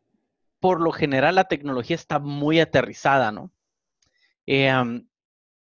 por 0.61 0.79
lo 0.79 0.93
general 0.93 1.35
la 1.35 1.49
tecnología 1.49 1.97
está 1.97 2.17
muy 2.17 2.61
aterrizada, 2.61 3.29
¿no? 3.33 3.51
Eh, 4.47 4.71
o 4.73 5.01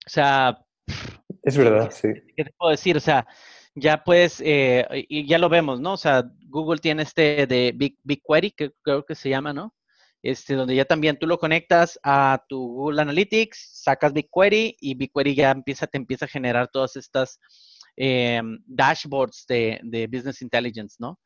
sea... 0.05 0.63
Es 1.41 1.57
verdad, 1.57 1.89
sí. 1.89 2.09
¿Qué 2.37 2.45
te 2.45 2.53
puedo 2.53 2.69
decir? 2.69 2.95
O 2.95 2.99
sea, 2.99 3.25
ya 3.73 4.03
puedes, 4.03 4.39
eh, 4.45 4.85
y 5.09 5.25
ya 5.25 5.39
lo 5.39 5.49
vemos, 5.49 5.81
¿no? 5.81 5.93
O 5.93 5.97
sea, 5.97 6.29
Google 6.53 6.79
tiene 6.79 7.03
este 7.03 7.47
de 7.47 7.73
Big, 7.75 7.97
BigQuery, 8.03 8.51
que 8.51 8.71
creo 8.83 9.03
que 9.03 9.15
se 9.15 9.29
llama, 9.29 9.53
¿no? 9.53 9.73
Este, 10.21 10.53
donde 10.53 10.75
ya 10.75 10.85
también 10.85 11.17
tú 11.17 11.27
lo 11.27 11.37
conectas 11.37 11.99
a 12.03 12.41
tu 12.47 12.59
Google 12.59 13.01
Analytics, 13.01 13.81
sacas 13.83 14.13
BigQuery 14.13 14.77
y 14.79 14.95
BigQuery 14.95 15.35
ya 15.35 15.51
empieza, 15.51 15.87
te 15.87 15.97
empieza 15.97 16.25
a 16.25 16.29
generar 16.29 16.69
todas 16.71 16.95
estas 16.95 17.39
eh, 17.97 18.41
dashboards 18.65 19.45
de, 19.47 19.79
de, 19.83 20.07
Business 20.07 20.41
Intelligence, 20.41 20.95
¿no? 20.99 21.19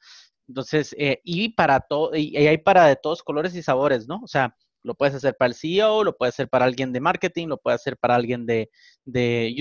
Entonces, 0.47 0.95
eh, 0.97 1.19
y 1.23 1.49
para 1.49 1.81
todo, 1.81 2.15
y 2.15 2.35
hay 2.37 2.57
para 2.57 2.87
de 2.87 2.95
todos 2.95 3.21
colores 3.21 3.53
y 3.53 3.61
sabores, 3.61 4.07
¿no? 4.07 4.21
O 4.23 4.27
sea, 4.27 4.55
lo 4.83 4.95
puedes 4.95 5.13
hacer 5.15 5.35
para 5.37 5.49
el 5.49 5.55
CEO, 5.55 6.03
lo 6.05 6.15
puedes 6.15 6.35
hacer 6.35 6.47
para 6.49 6.65
alguien 6.65 6.93
de 6.93 7.01
marketing, 7.01 7.47
lo 7.47 7.57
puedes 7.57 7.81
hacer 7.81 7.97
para 7.97 8.15
alguien 8.15 8.45
de, 8.45 8.69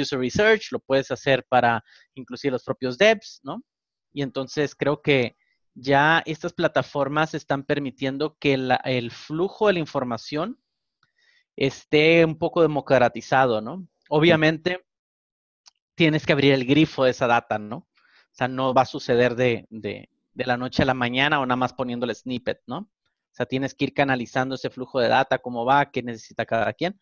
user 0.00 0.20
research, 0.20 0.70
lo 0.70 0.78
puedes 0.78 1.10
hacer 1.10 1.44
para 1.48 1.82
inclusive 2.14 2.52
los 2.52 2.62
propios 2.62 2.96
devs, 2.96 3.40
¿no? 3.42 3.62
Y 4.12 4.22
entonces 4.22 4.74
creo 4.74 5.02
que 5.02 5.36
ya 5.76 6.22
estas 6.26 6.54
plataformas 6.54 7.34
están 7.34 7.62
permitiendo 7.62 8.36
que 8.38 8.54
el 8.84 9.10
flujo 9.10 9.66
de 9.66 9.74
la 9.74 9.78
información 9.78 10.58
esté 11.54 12.24
un 12.24 12.38
poco 12.38 12.62
democratizado, 12.62 13.60
¿no? 13.60 13.86
Obviamente 14.08 14.84
tienes 15.94 16.26
que 16.26 16.32
abrir 16.32 16.52
el 16.52 16.64
grifo 16.64 17.04
de 17.04 17.10
esa 17.10 17.26
data, 17.26 17.58
¿no? 17.58 17.76
O 17.76 18.32
sea, 18.32 18.48
no 18.48 18.74
va 18.74 18.82
a 18.82 18.86
suceder 18.86 19.36
de, 19.36 19.66
de 20.36 20.44
la 20.44 20.56
noche 20.56 20.82
a 20.82 20.86
la 20.86 20.94
mañana 20.94 21.40
o 21.40 21.46
nada 21.46 21.56
más 21.56 21.72
poniéndole 21.72 22.14
snippet, 22.14 22.62
¿no? 22.66 22.78
O 22.78 23.34
sea, 23.36 23.44
tienes 23.44 23.74
que 23.74 23.84
ir 23.84 23.94
canalizando 23.94 24.54
ese 24.54 24.70
flujo 24.70 24.98
de 24.98 25.08
data, 25.08 25.38
cómo 25.38 25.66
va, 25.66 25.90
qué 25.90 26.02
necesita 26.02 26.46
cada 26.46 26.72
quien. 26.72 26.98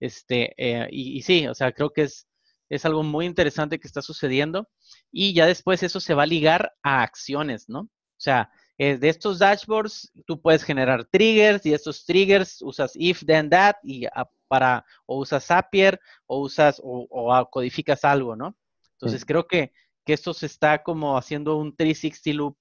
Este, 0.00 0.54
eh, 0.58 0.86
y, 0.90 1.22
sí, 1.22 1.46
o 1.46 1.54
sea, 1.54 1.72
creo 1.72 1.90
que 1.90 2.02
es, 2.02 2.28
es 2.68 2.84
algo 2.84 3.02
muy 3.02 3.24
interesante 3.24 3.80
que 3.80 3.86
está 3.86 4.02
sucediendo. 4.02 4.68
Y 5.10 5.32
ya 5.32 5.46
después 5.46 5.82
eso 5.82 5.98
se 5.98 6.12
va 6.12 6.24
a 6.24 6.26
ligar 6.26 6.74
a 6.82 7.02
acciones, 7.02 7.68
¿no? 7.68 7.88
O 8.18 8.20
sea, 8.20 8.50
eh, 8.76 8.96
de 8.96 9.08
estos 9.08 9.38
dashboards 9.38 10.12
tú 10.26 10.40
puedes 10.40 10.64
generar 10.64 11.04
triggers 11.04 11.64
y 11.64 11.72
estos 11.72 12.04
triggers 12.04 12.60
usas 12.62 12.92
if, 12.94 13.24
then, 13.24 13.48
that 13.48 13.76
y 13.82 14.06
para, 14.48 14.84
o 15.06 15.18
usas 15.18 15.46
Zapier 15.46 16.00
o 16.26 16.40
usas 16.40 16.80
o, 16.82 17.48
codificas 17.50 18.04
algo, 18.04 18.34
¿no? 18.34 18.56
Entonces 18.94 19.24
creo 19.24 19.46
que, 19.46 19.72
que 20.04 20.12
esto 20.12 20.34
se 20.34 20.46
está 20.46 20.82
como 20.82 21.16
haciendo 21.16 21.56
un 21.56 21.76
360 21.76 22.36
loop 22.36 22.56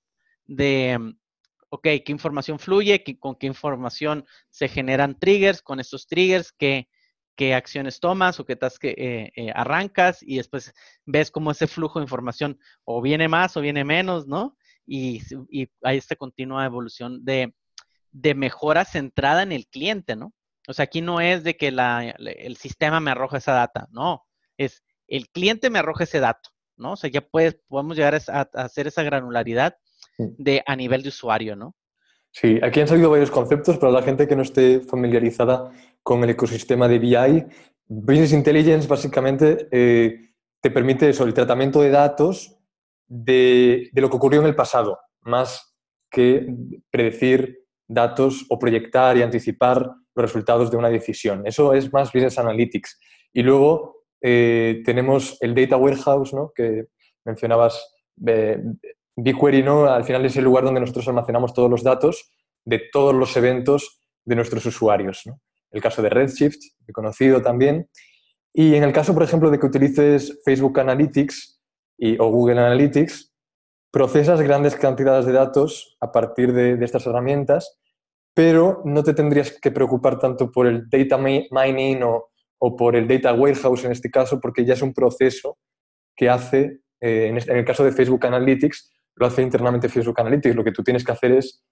de, 0.45 1.15
ok, 1.69 1.83
qué 1.83 2.11
información 2.11 2.59
fluye, 2.59 3.03
con 3.19 3.35
qué 3.35 3.47
información 3.47 4.25
se 4.49 4.67
generan 4.67 5.17
triggers, 5.17 5.63
con 5.63 5.79
estos 5.79 6.05
triggers, 6.05 6.51
qué, 6.51 6.87
qué 7.35 7.53
acciones 7.53 7.99
tomas 7.99 8.39
o 8.39 8.45
qué 8.45 8.55
tas 8.55 8.79
que 8.79 8.89
eh, 8.97 9.31
eh, 9.35 9.51
arrancas 9.55 10.21
y 10.21 10.37
después 10.37 10.73
ves 11.05 11.31
cómo 11.31 11.51
ese 11.51 11.67
flujo 11.67 11.99
de 11.99 12.03
información 12.03 12.59
o 12.83 13.01
viene 13.01 13.27
más 13.27 13.57
o 13.57 13.61
viene 13.61 13.83
menos, 13.83 14.27
¿no? 14.27 14.57
Y, 14.87 15.21
y 15.49 15.67
hay 15.83 15.97
esta 15.97 16.15
continua 16.15 16.65
evolución 16.65 17.23
de, 17.25 17.53
de, 18.11 18.33
mejora 18.33 18.85
centrada 18.85 19.43
en 19.43 19.51
el 19.51 19.67
cliente, 19.67 20.15
¿no? 20.15 20.33
O 20.67 20.73
sea, 20.73 20.83
aquí 20.83 21.01
no 21.01 21.19
es 21.21 21.43
de 21.43 21.57
que 21.57 21.71
la, 21.71 22.09
el 22.09 22.57
sistema 22.57 22.99
me 22.99 23.11
arroja 23.11 23.37
esa 23.37 23.53
data, 23.53 23.87
no, 23.91 24.23
es 24.57 24.83
el 25.07 25.29
cliente 25.29 25.69
me 25.69 25.79
arroja 25.79 26.03
ese 26.03 26.19
dato, 26.19 26.49
¿no? 26.77 26.93
O 26.93 26.95
sea, 26.95 27.09
ya 27.09 27.21
puedes, 27.21 27.57
podemos 27.67 27.95
llegar 27.95 28.15
a 28.15 28.41
hacer 28.53 28.87
esa 28.87 29.03
granularidad 29.03 29.77
de, 30.17 30.63
a 30.65 30.75
nivel 30.75 31.03
de 31.03 31.09
usuario, 31.09 31.55
¿no? 31.55 31.75
Sí, 32.31 32.59
aquí 32.61 32.81
han 32.81 32.87
salido 32.87 33.09
varios 33.09 33.31
conceptos 33.31 33.77
para 33.77 33.91
la 33.91 34.03
gente 34.03 34.27
que 34.27 34.35
no 34.35 34.41
esté 34.41 34.81
familiarizada 34.81 35.71
con 36.03 36.23
el 36.23 36.29
ecosistema 36.31 36.87
de 36.87 36.99
BI. 36.99 37.45
Business 37.87 38.33
Intelligence 38.33 38.87
básicamente 38.87 39.67
eh, 39.71 40.33
te 40.61 40.69
permite 40.69 41.09
eso, 41.09 41.23
el 41.23 41.33
tratamiento 41.33 41.81
de 41.81 41.89
datos 41.89 42.56
de, 43.07 43.89
lo 43.93 44.09
que 44.09 44.17
ocurrió 44.17 44.41
en 44.41 44.47
el 44.47 44.55
pasado, 44.55 44.99
más 45.21 45.75
que 46.09 46.47
predecir 46.89 47.59
datos 47.87 48.45
o 48.49 48.59
proyectar 48.59 49.17
y 49.17 49.21
anticipar 49.21 49.89
los 50.15 50.25
resultados 50.25 50.71
de 50.71 50.77
una 50.77 50.89
decisión. 50.89 51.45
Eso 51.45 51.73
es 51.73 51.91
más 51.93 52.11
Business 52.11 52.39
Analytics. 52.39 52.99
Y 53.33 53.43
luego 53.43 54.03
eh, 54.21 54.81
tenemos 54.85 55.37
el 55.41 55.53
Data 55.55 55.77
Warehouse, 55.77 56.33
¿no? 56.33 56.51
que 56.55 56.85
mencionabas, 57.23 57.95
eh, 58.25 58.61
BigQuery 59.15 59.63
¿no? 59.63 59.85
al 59.85 60.03
final 60.03 60.25
es 60.25 60.35
el 60.37 60.43
lugar 60.43 60.63
donde 60.63 60.79
nosotros 60.79 61.07
almacenamos 61.07 61.53
todos 61.53 61.69
los 61.69 61.83
datos 61.83 62.31
de 62.65 62.81
todos 62.91 63.13
los 63.15 63.35
eventos 63.37 64.01
de 64.25 64.35
nuestros 64.35 64.65
usuarios. 64.65 65.23
El 65.71 65.81
caso 65.81 66.01
de 66.01 66.09
Redshift, 66.09 66.59
conocido 66.93 67.41
también. 67.41 67.89
Y 68.53 68.75
en 68.75 68.83
el 68.83 68.91
caso, 68.91 69.13
por 69.13 69.23
ejemplo, 69.23 69.51
de 69.51 69.59
que 69.59 69.65
utilices 69.65 70.39
Facebook 70.43 70.79
Analytics 70.79 71.56
o 72.19 72.31
Google 72.31 72.59
Analytics, 72.59 73.33
procesas 73.91 74.41
grandes 74.41 74.75
cantidades 74.75 75.25
de 75.25 75.33
datos 75.33 75.97
a 75.99 76.11
partir 76.11 76.53
de, 76.53 76.83
estas 76.83 77.05
herramientas, 77.07 77.79
pero 78.33 78.81
no 78.85 79.03
te 79.03 79.13
tendrías 79.13 79.59
que 79.59 79.71
preocupar 79.71 80.19
tanto 80.19 80.51
por 80.51 80.67
el 80.67 80.89
data 80.89 81.17
mining 81.17 82.03
o, 82.03 82.29
o, 82.59 82.75
por 82.75 82.95
el 82.95 83.07
data 83.07 83.33
warehouse 83.33 83.85
en 83.85 83.91
este 83.91 84.11
caso, 84.11 84.39
porque 84.39 84.65
ya 84.65 84.73
es 84.73 84.81
un 84.81 84.93
proceso 84.93 85.57
que 86.15 86.29
hace, 86.29 86.81
eh, 86.99 87.27
en, 87.27 87.57
el 87.57 87.65
caso 87.65 87.83
de 87.83 87.91
Facebook 87.91 88.25
Analytics, 88.25 88.91
lo 89.15 89.27
hace 89.27 89.41
internamente 89.41 89.87
Facebook 89.87 90.19
Analytics. 90.19 90.55
Lo 90.55 90.63
que 90.63 90.71
tú 90.71 90.83
tienes 90.83 91.03
que 91.03 91.11
hacer 91.11 91.31
es 91.31 91.63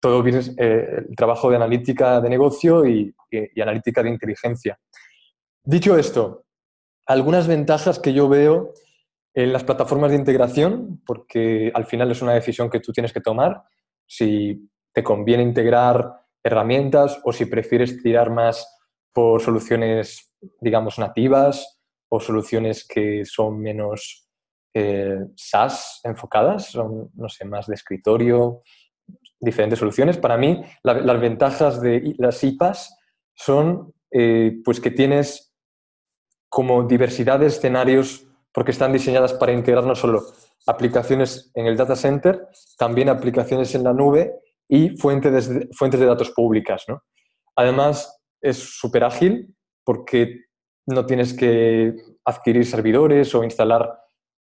todo 0.00 0.26
eh, 0.26 1.04
el 1.08 1.16
trabajo 1.16 1.48
de 1.48 1.56
analítica 1.56 2.20
de 2.20 2.28
negocio 2.28 2.86
y, 2.86 3.14
analítica 3.60 4.02
de 4.02 4.10
inteligencia. 4.10 4.78
Dicho 5.64 5.96
esto, 5.96 6.44
algunas 7.06 7.46
ventajas 7.46 7.98
que 8.00 8.12
yo 8.12 8.28
veo 8.28 8.74
en 9.34 9.52
las 9.52 9.64
plataformas 9.64 10.10
de 10.10 10.18
integración, 10.18 11.02
porque 11.06 11.72
al 11.74 11.86
final 11.86 12.10
es 12.10 12.22
una 12.22 12.34
decisión 12.34 12.68
que 12.68 12.80
tú 12.80 12.92
tienes 12.92 13.12
que 13.12 13.20
tomar, 13.20 13.62
si 14.06 14.68
te 14.92 15.02
conviene 15.02 15.42
integrar 15.42 16.12
herramientas 16.44 17.18
o 17.24 17.32
si 17.32 17.46
prefieres 17.46 18.02
tirar 18.02 18.30
más 18.30 18.66
por 19.12 19.40
soluciones, 19.40 20.32
digamos, 20.60 20.98
nativas 20.98 21.80
o 22.10 22.20
soluciones 22.20 22.86
que 22.86 23.24
son 23.24 23.60
menos 23.60 24.28
eh, 24.74 25.18
SaaS 25.36 26.00
enfocadas, 26.04 26.70
son, 26.70 27.10
no 27.14 27.28
sé, 27.28 27.44
más 27.44 27.66
de 27.66 27.74
escritorio, 27.74 28.62
diferentes 29.40 29.78
soluciones. 29.78 30.18
Para 30.18 30.36
mí, 30.36 30.62
las 30.82 31.20
ventajas 31.20 31.80
de 31.80 32.14
las 32.18 32.42
IPAs 32.44 32.96
son 33.34 33.92
eh, 34.10 34.60
pues 34.64 34.80
que 34.80 34.90
tienes 34.90 35.54
como 36.48 36.84
diversidad 36.84 37.40
de 37.40 37.46
escenarios 37.46 38.26
porque 38.52 38.70
están 38.70 38.92
diseñadas 38.92 39.32
para 39.32 39.52
integrar 39.52 39.84
no 39.84 39.94
solo 39.94 40.22
aplicaciones 40.66 41.50
en 41.54 41.66
el 41.66 41.76
data 41.76 41.96
center, 41.96 42.48
también 42.78 43.08
aplicaciones 43.08 43.74
en 43.74 43.84
la 43.84 43.92
nube 43.92 44.34
y 44.68 44.96
fuentes 44.96 45.48
de, 45.48 45.68
fuentes 45.72 46.00
de 46.00 46.06
datos 46.06 46.30
públicas. 46.30 46.84
Además, 47.56 48.20
es 48.40 48.58
súper 48.58 49.04
ágil 49.04 49.54
porque 49.84 50.44
no 50.86 51.06
tienes 51.06 51.34
que 51.34 51.94
adquirir 52.24 52.66
servidores 52.66 53.34
o 53.34 53.44
instalar 53.44 53.98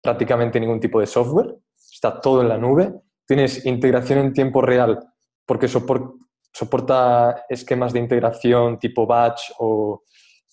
prácticamente 0.02 0.60
ningún 0.60 0.80
tipo 0.80 1.00
de 1.00 1.08
software, 1.08 1.56
está 1.76 2.20
todo 2.20 2.42
en 2.42 2.50
la 2.50 2.58
nube. 2.58 2.94
Tienes 3.28 3.66
integración 3.66 4.20
en 4.20 4.34
tiempo 4.34 4.62
real 4.62 5.00
porque 5.46 5.68
soporta 5.68 7.46
esquemas 7.50 7.94
de 7.94 8.00
integración 8.00 8.80
tipo 8.80 9.06
batch 9.06 9.52
o 9.60 10.04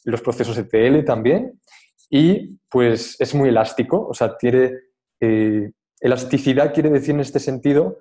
los 0.04 0.20
procesos 0.20 0.58
ETL 0.58 1.04
también. 1.04 1.60
Y 2.10 2.58
pues 2.68 3.16
es 3.20 3.34
muy 3.34 3.48
elástico, 3.48 4.06
o 4.08 4.14
sea, 4.14 4.36
tiene 4.36 4.72
eh, 5.20 5.70
elasticidad 6.00 6.72
quiere 6.72 6.90
decir 6.90 7.14
en 7.14 7.20
este 7.20 7.40
sentido 7.40 7.98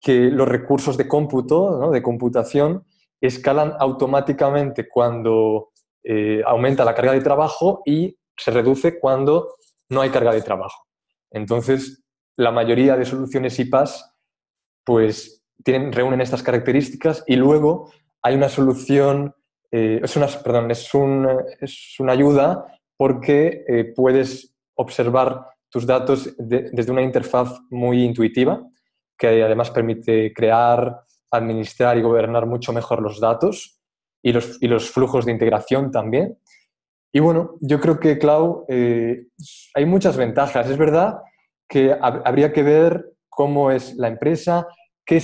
que 0.00 0.30
los 0.30 0.48
recursos 0.48 0.96
de 0.96 1.08
cómputo, 1.08 1.90
de 1.90 2.02
computación, 2.02 2.84
escalan 3.20 3.74
automáticamente 3.78 4.88
cuando 4.88 5.72
eh, 6.02 6.42
aumenta 6.46 6.84
la 6.84 6.94
carga 6.94 7.12
de 7.12 7.20
trabajo 7.20 7.82
y 7.84 8.16
se 8.36 8.50
reduce 8.50 8.98
cuando 8.98 9.56
no 9.90 10.00
hay 10.00 10.10
carga 10.10 10.32
de 10.32 10.40
trabajo. 10.40 10.86
Entonces, 11.30 12.02
la 12.36 12.50
mayoría 12.50 12.96
de 12.96 13.04
soluciones 13.04 13.58
IPAS 13.58 14.14
pues 14.84 15.44
tienen, 15.62 15.92
reúnen 15.92 16.22
estas 16.22 16.42
características 16.42 17.22
y 17.26 17.36
luego 17.36 17.92
hay 18.22 18.34
una 18.34 18.48
solución, 18.48 19.34
eh, 19.70 20.00
es, 20.02 20.16
una, 20.16 20.26
perdón, 20.26 20.70
es, 20.70 20.90
es, 21.60 21.94
una 21.98 22.12
ayuda 22.12 22.64
porque 23.00 23.64
eh, 23.66 23.94
puedes 23.96 24.54
observar 24.74 25.46
tus 25.70 25.86
datos 25.86 26.36
desde 26.36 26.92
una 26.92 27.00
interfaz 27.00 27.58
muy 27.70 28.04
intuitiva 28.04 28.62
que 29.16 29.42
además 29.42 29.70
permite 29.70 30.34
crear, 30.34 31.00
administrar 31.30 31.96
y 31.96 32.02
gobernar 32.02 32.44
mucho 32.44 32.74
mejor 32.74 33.00
los 33.00 33.18
datos 33.18 33.80
y 34.22 34.34
los, 34.34 34.62
y 34.62 34.68
los 34.68 34.90
flujos 34.90 35.24
de 35.24 35.32
integración 35.32 35.90
también. 35.90 36.36
Y 37.10 37.20
bueno, 37.20 37.56
yo 37.62 37.80
creo 37.80 37.98
que 37.98 38.18
Cloud 38.18 38.64
eh, 38.68 39.28
hay 39.74 39.86
muchas 39.86 40.18
ventajas. 40.18 40.68
Es 40.68 40.76
verdad 40.76 41.20
que 41.66 41.96
habría 42.02 42.52
que 42.52 42.62
ver 42.62 43.14
cómo 43.30 43.70
es 43.70 43.94
la 43.96 44.08
empresa, 44.08 44.68
qué, 45.10 45.20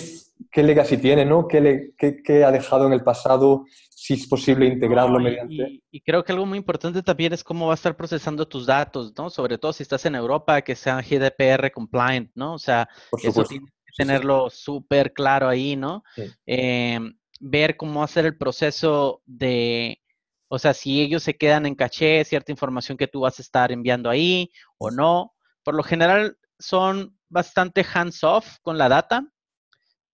qué 0.50 0.62
legacy 0.64 0.96
tiene, 0.96 1.24
¿no? 1.24 1.46
¿Qué, 1.46 1.60
le, 1.60 1.94
qué, 1.96 2.44
ha 2.44 2.50
dejado 2.50 2.88
en 2.88 2.92
el 2.92 3.04
pasado, 3.04 3.66
si 3.88 4.14
es 4.14 4.26
posible 4.26 4.66
integrarlo 4.66 5.20
mediante... 5.20 5.80
Y, 5.92 6.00
creo 6.00 6.24
que 6.24 6.32
algo 6.32 6.44
muy 6.44 6.58
importante 6.58 7.04
también 7.04 7.32
es 7.32 7.44
cómo 7.44 7.68
va 7.68 7.74
a 7.74 7.76
estar 7.76 7.96
procesando 7.96 8.48
tus 8.48 8.66
datos, 8.66 9.12
¿no? 9.16 9.30
Sobre 9.30 9.58
todo 9.58 9.72
si 9.72 9.84
estás 9.84 10.04
en 10.04 10.16
Europa, 10.16 10.60
que 10.62 10.74
sean 10.74 11.04
GDPR 11.08 11.70
compliant, 11.70 12.32
¿no? 12.34 12.54
O 12.54 12.58
sea, 12.58 12.88
eso 13.22 13.44
tienes 13.44 13.70
que 13.70 13.92
tenerlo 13.96 14.50
súper 14.50 15.12
claro 15.12 15.48
ahí, 15.48 15.76
¿no? 15.76 16.02
Em, 16.44 17.16
ver 17.38 17.76
cómo 17.76 18.02
hacer 18.02 18.26
el 18.26 18.36
proceso 18.36 19.22
de, 19.24 20.02
o 20.48 20.58
sea, 20.58 20.74
si 20.74 21.00
ellos 21.00 21.22
se 21.22 21.36
quedan 21.36 21.64
en 21.64 21.76
caché, 21.76 22.24
cierta 22.24 22.50
información 22.50 22.98
que 22.98 23.06
tú 23.06 23.20
vas 23.20 23.38
a 23.38 23.42
estar 23.42 23.70
enviando 23.70 24.10
ahí 24.10 24.50
o 24.78 24.90
no. 24.90 25.32
Por 25.62 25.76
lo 25.76 25.84
general 25.84 26.38
son 26.58 27.16
bastante 27.28 27.86
hands-off 27.94 28.56
con 28.62 28.78
la 28.78 28.88
data, 28.88 29.24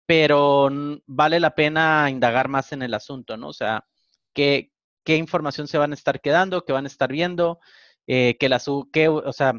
pero 0.06 0.68
vale 1.06 1.40
la 1.40 1.54
pena 1.54 2.10
indagar 2.10 2.48
más 2.48 2.72
en 2.72 2.82
el 2.82 2.94
asunto, 2.94 3.36
¿no? 3.36 3.48
O 3.48 3.52
sea, 3.52 3.86
qué, 4.34 4.72
qué 5.04 5.16
información 5.16 5.68
se 5.68 5.78
van 5.78 5.92
a 5.92 5.94
estar 5.94 6.20
quedando, 6.20 6.64
qué 6.64 6.72
van 6.72 6.84
a 6.84 6.88
estar 6.88 7.10
viendo, 7.12 7.60
eh, 8.06 8.36
que 8.38 8.48
la 8.48 8.60
qué, 8.92 9.08
o 9.08 9.32
sea, 9.32 9.54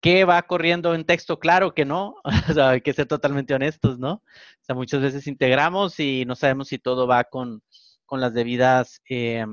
qué 0.00 0.24
va 0.24 0.42
corriendo 0.42 0.94
en 0.94 1.04
texto, 1.04 1.38
claro 1.38 1.74
que 1.74 1.84
no, 1.84 2.16
o 2.50 2.54
sea, 2.54 2.70
hay 2.70 2.80
que 2.80 2.92
ser 2.92 3.06
totalmente 3.06 3.54
honestos, 3.54 3.98
¿no? 3.98 4.12
O 4.14 4.22
sea, 4.62 4.74
muchas 4.74 5.00
veces 5.02 5.26
integramos 5.26 5.98
y 6.00 6.24
no 6.26 6.36
sabemos 6.36 6.68
si 6.68 6.78
todo 6.78 7.06
va 7.06 7.24
con, 7.24 7.62
con 8.06 8.20
las 8.20 8.34
debidas, 8.34 9.02
eh, 9.08 9.44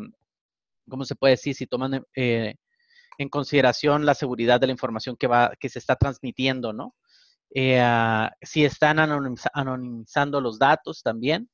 ¿cómo 0.89 1.05
se 1.05 1.15
puede 1.15 1.33
decir? 1.33 1.55
Si 1.55 1.67
toman 1.67 2.05
eh, 2.15 2.55
en 3.17 3.29
consideración 3.29 4.05
la 4.05 4.15
seguridad 4.15 4.59
de 4.59 4.67
la 4.67 4.73
información 4.73 5.17
que, 5.17 5.27
va, 5.27 5.53
que 5.59 5.69
se 5.69 5.79
está 5.79 5.95
transmitiendo, 5.95 6.73
¿no? 6.73 6.95
Eh, 7.51 7.79
ah, 7.79 8.31
si 8.41 8.65
están 8.65 8.99
anonimizando 8.99 10.41
los 10.41 10.59
datos 10.59 11.01
también. 11.01 11.49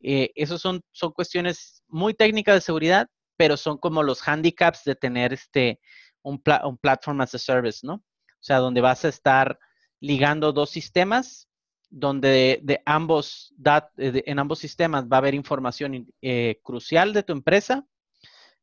Eh, 0.00 0.30
esos 0.34 0.60
son, 0.60 0.82
son 0.92 1.12
cuestiones 1.12 1.82
muy 1.88 2.14
técnicas 2.14 2.56
de 2.56 2.60
seguridad, 2.60 3.08
pero 3.36 3.56
son 3.56 3.78
como 3.78 4.02
los 4.02 4.26
handicaps 4.26 4.84
de 4.84 4.94
tener 4.94 5.32
este, 5.32 5.80
un, 6.22 6.42
un 6.64 6.78
platform 6.78 7.20
as 7.20 7.34
a 7.34 7.38
service, 7.38 7.86
¿no? 7.86 7.94
O 7.94 8.46
sea, 8.46 8.58
donde 8.58 8.80
vas 8.80 9.04
a 9.04 9.08
estar 9.08 9.58
ligando 10.00 10.52
dos 10.52 10.70
sistemas, 10.70 11.48
donde 11.88 12.60
de, 12.62 12.82
ambos 12.84 13.54
en 13.96 14.38
ambos 14.38 14.58
sistemas 14.58 15.04
va 15.04 15.16
a 15.16 15.18
haber 15.18 15.34
información 15.34 16.06
eh, 16.20 16.60
crucial 16.62 17.12
de 17.12 17.22
tu 17.22 17.32
empresa 17.32 17.86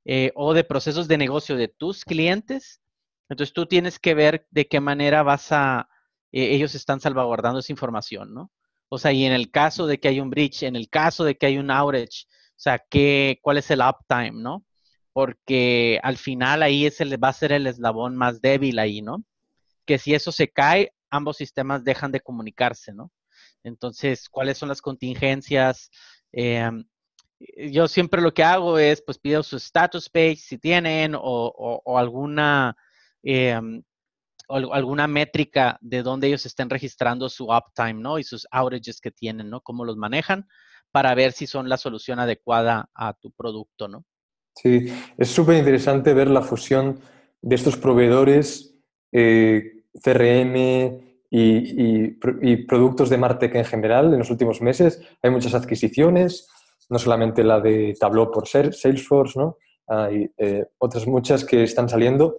eh, 0.06 0.32
o 0.36 0.54
de 0.54 0.64
procesos 0.64 1.08
de 1.08 1.18
negocio 1.18 1.56
de 1.56 1.70
tus 1.70 2.04
clientes. 2.04 2.82
Entonces 3.30 3.54
tú 3.54 3.66
tienes 3.66 3.98
que 4.00 4.14
ver 4.14 4.46
de 4.52 4.68
qué 4.68 4.82
manera 4.82 5.24
vas 5.24 5.52
a, 5.52 5.90
eh, 6.32 6.56
ellos 6.56 6.76
están 6.76 7.00
salvaguardando 7.00 7.60
esa 7.60 7.72
información, 7.72 8.34
¿no? 8.34 8.52
O 8.90 8.98
sea, 8.98 9.12
y 9.14 9.26
en 9.26 9.34
el 9.34 9.52
caso 9.52 9.88
de 9.88 10.00
que 10.00 10.10
hay 10.10 10.20
un 10.20 10.30
breach, 10.30 10.64
en 10.64 10.76
el 10.76 10.90
caso 10.90 11.24
de 11.24 11.36
que 11.36 11.46
hay 11.46 11.58
un 11.58 11.72
outage, 11.72 12.26
o 12.28 12.64
sea, 12.64 12.80
¿qué, 12.90 13.40
¿cuál 13.42 13.58
es 13.58 13.72
el 13.72 13.82
uptime, 13.82 14.34
no? 14.34 14.66
Porque 15.14 16.00
al 16.04 16.18
final 16.18 16.62
ahí 16.64 16.86
es 16.86 17.02
el, 17.02 17.24
va 17.24 17.30
a 17.30 17.34
ser 17.34 17.52
el 17.54 17.68
eslabón 17.68 18.16
más 18.16 18.42
débil 18.42 18.80
ahí, 18.80 19.02
¿no? 19.02 19.24
Que 19.86 19.98
si 19.98 20.14
eso 20.14 20.32
se 20.32 20.50
cae, 20.50 20.94
ambos 21.10 21.38
sistemas 21.38 21.84
dejan 21.84 22.12
de 22.12 22.22
comunicarse, 22.22 22.94
¿no? 22.94 23.12
Entonces, 23.64 24.30
¿cuáles 24.30 24.58
son 24.58 24.70
las 24.70 24.82
contingencias? 24.82 25.90
Em, 26.32 26.86
yo 27.72 27.88
siempre 27.88 28.22
lo 28.22 28.34
que 28.34 28.44
hago 28.44 28.78
es, 28.78 29.02
pues 29.02 29.18
pido 29.18 29.44
su 29.44 29.58
status 29.58 30.10
page 30.10 30.38
si 30.38 30.58
tienen 30.58 31.16
o, 31.18 31.98
alguna, 31.98 32.76
em, 33.24 33.84
alguna 34.54 35.08
métrica 35.08 35.78
de 35.82 36.04
donde 36.04 36.28
ellos 36.28 36.46
estén 36.46 36.70
registrando 36.70 37.30
su 37.30 37.46
uptime, 37.46 37.96
¿no? 38.02 38.20
Y 38.20 38.24
sus 38.24 38.48
outages 38.52 39.02
que 39.02 39.12
tienen, 39.12 39.50
¿no? 39.50 39.62
Cómo 39.62 39.86
los 39.86 39.98
manejan 39.98 40.48
para 40.92 41.16
ver 41.16 41.32
si 41.32 41.48
son 41.48 41.70
la 41.70 41.78
solución 41.78 42.20
adecuada 42.20 42.90
a 42.94 43.14
tu 43.14 43.32
producto, 43.32 43.88
¿no? 43.88 44.06
Sí, 44.56 44.94
es 45.18 45.30
súper 45.30 45.58
interesante 45.58 46.14
ver 46.14 46.30
la 46.30 46.42
fusión 46.42 47.00
de 47.42 47.56
estos 47.56 47.78
proveedores 47.78 48.76
eh, 49.12 49.84
CRM 50.04 50.56
y, 51.30 52.12
y, 52.42 52.58
productos 52.68 53.10
de 53.10 53.18
Martech 53.18 53.56
en 53.56 53.66
general 53.66 54.12
en 54.12 54.20
los 54.20 54.30
últimos 54.30 54.62
meses. 54.62 55.02
Hay 55.24 55.32
muchas 55.32 55.54
adquisiciones, 55.54 56.50
no 56.90 57.00
solamente 57.00 57.44
la 57.44 57.62
de 57.62 57.96
Tableau 57.98 58.30
por 58.30 58.48
Salesforce, 58.48 59.40
¿no? 59.40 59.58
Hay 59.88 60.30
eh, 60.38 60.66
otras 60.78 61.08
muchas 61.08 61.46
que 61.46 61.64
están 61.64 61.90
saliendo, 61.90 62.38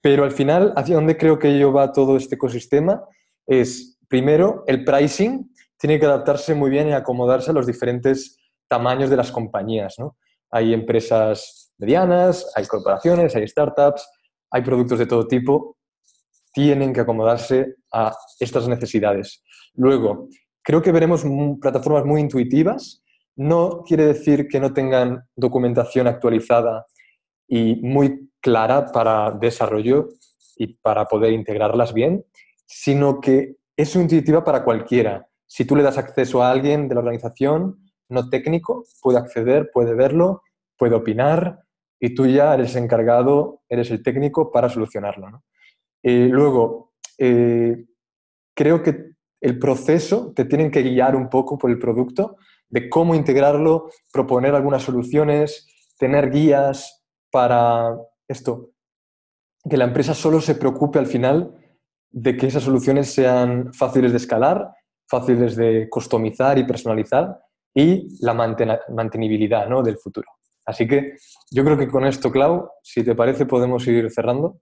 pero 0.00 0.24
al 0.24 0.32
final, 0.32 0.72
hacia 0.76 0.94
dónde 0.94 1.16
creo 1.16 1.38
que 1.38 1.48
ello 1.48 1.72
va 1.72 1.92
todo 1.92 2.16
este 2.16 2.36
ecosistema 2.36 3.04
es, 3.46 3.98
primero, 4.08 4.64
el 4.66 4.84
pricing 4.84 5.52
tiene 5.78 5.98
que 5.98 6.06
adaptarse 6.06 6.54
muy 6.54 6.70
bien 6.70 6.88
y 6.88 6.92
acomodarse 6.92 7.50
a 7.50 7.54
los 7.54 7.66
diferentes 7.66 8.38
tamaños 8.68 9.10
de 9.10 9.16
las 9.16 9.32
compañías, 9.32 9.94
¿no? 9.98 10.16
Hay 10.50 10.72
empresas 10.72 11.72
medianas, 11.78 12.50
hay 12.54 12.66
corporaciones, 12.66 13.34
hay 13.36 13.46
startups, 13.46 14.08
hay 14.50 14.62
productos 14.62 14.98
de 14.98 15.06
todo 15.06 15.26
tipo, 15.26 15.76
tienen 16.52 16.92
que 16.92 17.00
acomodarse 17.00 17.76
a 17.92 18.14
estas 18.40 18.66
necesidades. 18.68 19.42
Luego, 19.74 20.28
creo 20.62 20.82
que 20.82 20.92
veremos 20.92 21.24
plataformas 21.60 22.04
muy 22.04 22.20
intuitivas 22.20 23.02
no 23.38 23.84
quiere 23.86 24.04
decir 24.04 24.48
que 24.48 24.58
no 24.58 24.72
tengan 24.72 25.24
documentación 25.36 26.08
actualizada 26.08 26.84
y 27.46 27.76
muy 27.76 28.27
clara 28.48 28.86
para 28.86 29.30
desarrollo 29.32 30.08
y 30.56 30.68
para 30.78 31.04
poder 31.04 31.32
integrarlas 31.34 31.92
bien, 31.92 32.24
sino 32.64 33.20
que 33.20 33.56
es 33.76 33.94
intuitiva 33.94 34.42
para 34.42 34.64
cualquiera. 34.64 35.28
Si 35.46 35.66
tú 35.66 35.76
le 35.76 35.82
das 35.82 35.98
acceso 35.98 36.42
a 36.42 36.50
alguien 36.50 36.88
de 36.88 36.94
la 36.94 37.00
organización 37.00 37.78
no 38.08 38.30
técnico, 38.30 38.84
puede 39.02 39.18
acceder, 39.18 39.70
puede 39.70 39.94
verlo, 39.94 40.42
puede 40.78 40.94
opinar 40.94 41.60
y 42.00 42.14
tú 42.14 42.26
ya 42.26 42.54
eres 42.54 42.74
encargado, 42.74 43.60
eres 43.68 43.90
el 43.90 44.02
técnico 44.02 44.50
para 44.50 44.70
solucionarlo. 44.70 45.42
Eh, 46.02 46.28
luego, 46.30 46.92
eh, 47.18 47.84
creo 48.54 48.82
que 48.82 49.10
el 49.42 49.58
proceso 49.58 50.32
te 50.34 50.46
tienen 50.46 50.70
que 50.70 50.82
guiar 50.82 51.14
un 51.14 51.28
poco 51.28 51.58
por 51.58 51.70
el 51.70 51.78
producto 51.78 52.36
de 52.70 52.88
cómo 52.88 53.14
integrarlo, 53.14 53.90
proponer 54.10 54.54
algunas 54.54 54.82
soluciones, 54.82 55.66
tener 55.98 56.30
guías 56.30 57.04
para 57.30 57.94
esto, 58.28 58.72
que 59.68 59.76
la 59.76 59.84
empresa 59.84 60.14
solo 60.14 60.40
se 60.40 60.54
preocupe 60.54 60.98
al 60.98 61.06
final 61.06 61.54
de 62.10 62.36
que 62.36 62.46
esas 62.46 62.62
soluciones 62.62 63.12
sean 63.12 63.72
fáciles 63.72 64.12
de 64.12 64.18
escalar, 64.18 64.72
fáciles 65.06 65.56
de 65.56 65.88
customizar 65.88 66.58
y 66.58 66.64
personalizar 66.64 67.38
y 67.74 68.08
la 68.20 68.34
mantenibilidad 68.34 69.68
¿no? 69.68 69.82
del 69.82 69.98
futuro. 69.98 70.28
Así 70.64 70.86
que 70.86 71.16
yo 71.50 71.64
creo 71.64 71.78
que 71.78 71.88
con 71.88 72.04
esto, 72.04 72.30
Clau, 72.30 72.68
si 72.82 73.02
te 73.02 73.14
parece, 73.14 73.46
podemos 73.46 73.86
ir 73.86 74.10
cerrando. 74.10 74.60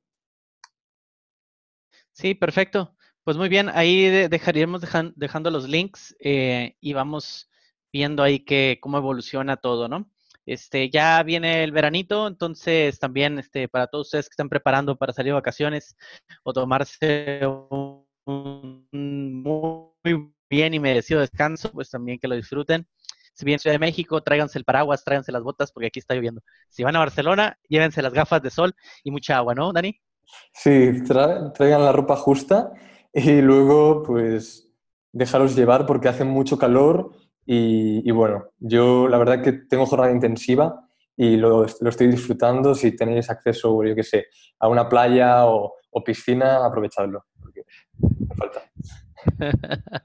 Sí, 2.13 2.35
perfecto. 2.35 2.97
Pues 3.25 3.37
muy 3.37 3.49
bien, 3.49 3.69
ahí 3.71 4.29
dejaríamos 4.29 4.83
dejando 5.17 5.51
los 5.51 5.69
links 5.69 6.17
eh, 6.21 6.77
y 6.81 6.93
vamos 6.93 7.51
viendo 7.93 8.23
ahí 8.23 8.45
que, 8.45 8.79
cómo 8.81 8.99
evoluciona 8.99 9.57
todo, 9.57 9.89
¿no? 9.89 10.09
Este, 10.47 10.89
ya 10.91 11.21
viene 11.25 11.65
el 11.65 11.73
veranito, 11.73 12.29
entonces 12.29 13.01
también 13.01 13.39
este, 13.41 13.69
para 13.69 13.89
todos 13.89 14.07
ustedes 14.07 14.29
que 14.29 14.35
están 14.35 14.49
preparando 14.49 14.97
para 14.97 15.13
salir 15.13 15.31
de 15.31 15.35
vacaciones 15.35 15.97
o 16.45 16.53
tomarse 16.53 17.41
un, 17.45 18.07
muy 18.93 20.33
bien 20.49 20.73
y 20.73 20.79
merecido 20.79 21.21
descanso, 21.21 21.73
pues 21.73 21.91
también 21.91 22.21
que 22.21 22.29
lo 22.29 22.37
disfruten. 22.37 22.87
Si 23.35 23.45
vienen 23.45 23.57
a 23.57 23.63
Ciudad 23.63 23.75
de 23.75 23.81
México, 23.81 24.23
tráiganse 24.23 24.59
el 24.59 24.65
paraguas, 24.65 25.05
tráiganse 25.05 25.33
las 25.33 25.43
botas 25.43 25.73
porque 25.73 25.89
aquí 25.89 25.99
está 25.99 26.15
lloviendo. 26.15 26.41
Si 26.71 26.85
van 26.85 26.95
a 26.95 27.01
Barcelona, 27.01 27.59
llévense 27.69 28.01
las 28.01 28.15
gafas 28.15 28.41
de 28.41 28.51
sol 28.51 28.75
y 29.03 29.11
mucha 29.11 29.37
agua, 29.37 29.55
¿no, 29.55 29.73
Dani? 29.73 30.01
Sí, 30.53 31.03
traigan 31.05 31.85
la 31.85 31.93
ropa 31.93 32.17
justa 32.17 32.73
y 33.13 33.41
luego 33.43 34.03
pues 34.05 34.71
dejaros 35.13 35.57
llevar 35.57 35.87
porque 35.87 36.09
hace 36.09 36.25
mucho 36.25 36.57
calor 36.57 37.11
y, 37.47 38.11
bueno, 38.11 38.51
yo 38.59 39.09
la 39.09 39.19
verdad 39.19 39.43
que 39.43 39.53
tengo 39.53 39.87
jornada 39.87 40.13
intensiva 40.13 40.89
y 41.17 41.37
lo, 41.37 41.65
lo, 41.81 41.89
estoy 41.89 42.09
disfrutando. 42.09 42.75
Si 42.75 42.97
tenéis 42.97 43.31
acceso, 43.31 43.83
yo 43.85 43.95
qué 43.95 44.03
sé, 44.03 44.27
a 44.59 44.69
una 44.69 44.89
playa 44.89 45.47
o, 45.47 45.75
o 45.91 46.05
piscina, 46.05 46.65
aprovechadlo, 46.65 47.25
porque 47.41 47.63
me 48.01 48.35
falta. 48.35 48.63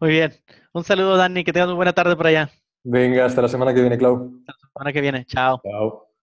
Muy 0.00 0.10
bien. 0.10 0.32
Un 0.72 0.84
saludo, 0.84 1.16
Dani, 1.16 1.44
que 1.44 1.52
tengas 1.52 1.68
una 1.68 1.76
buena 1.76 1.92
tarde 1.92 2.16
por 2.16 2.26
allá. 2.26 2.50
Venga, 2.82 3.24
hasta 3.24 3.40
la 3.40 3.48
semana 3.48 3.72
que 3.72 3.80
viene, 3.80 3.96
Clau. 3.96 4.42
Hasta 4.46 4.52
la 4.52 4.68
semana 4.72 4.92
que 4.92 5.00
viene. 5.00 5.24
Chao. 5.24 5.60
Chao. 5.62 6.13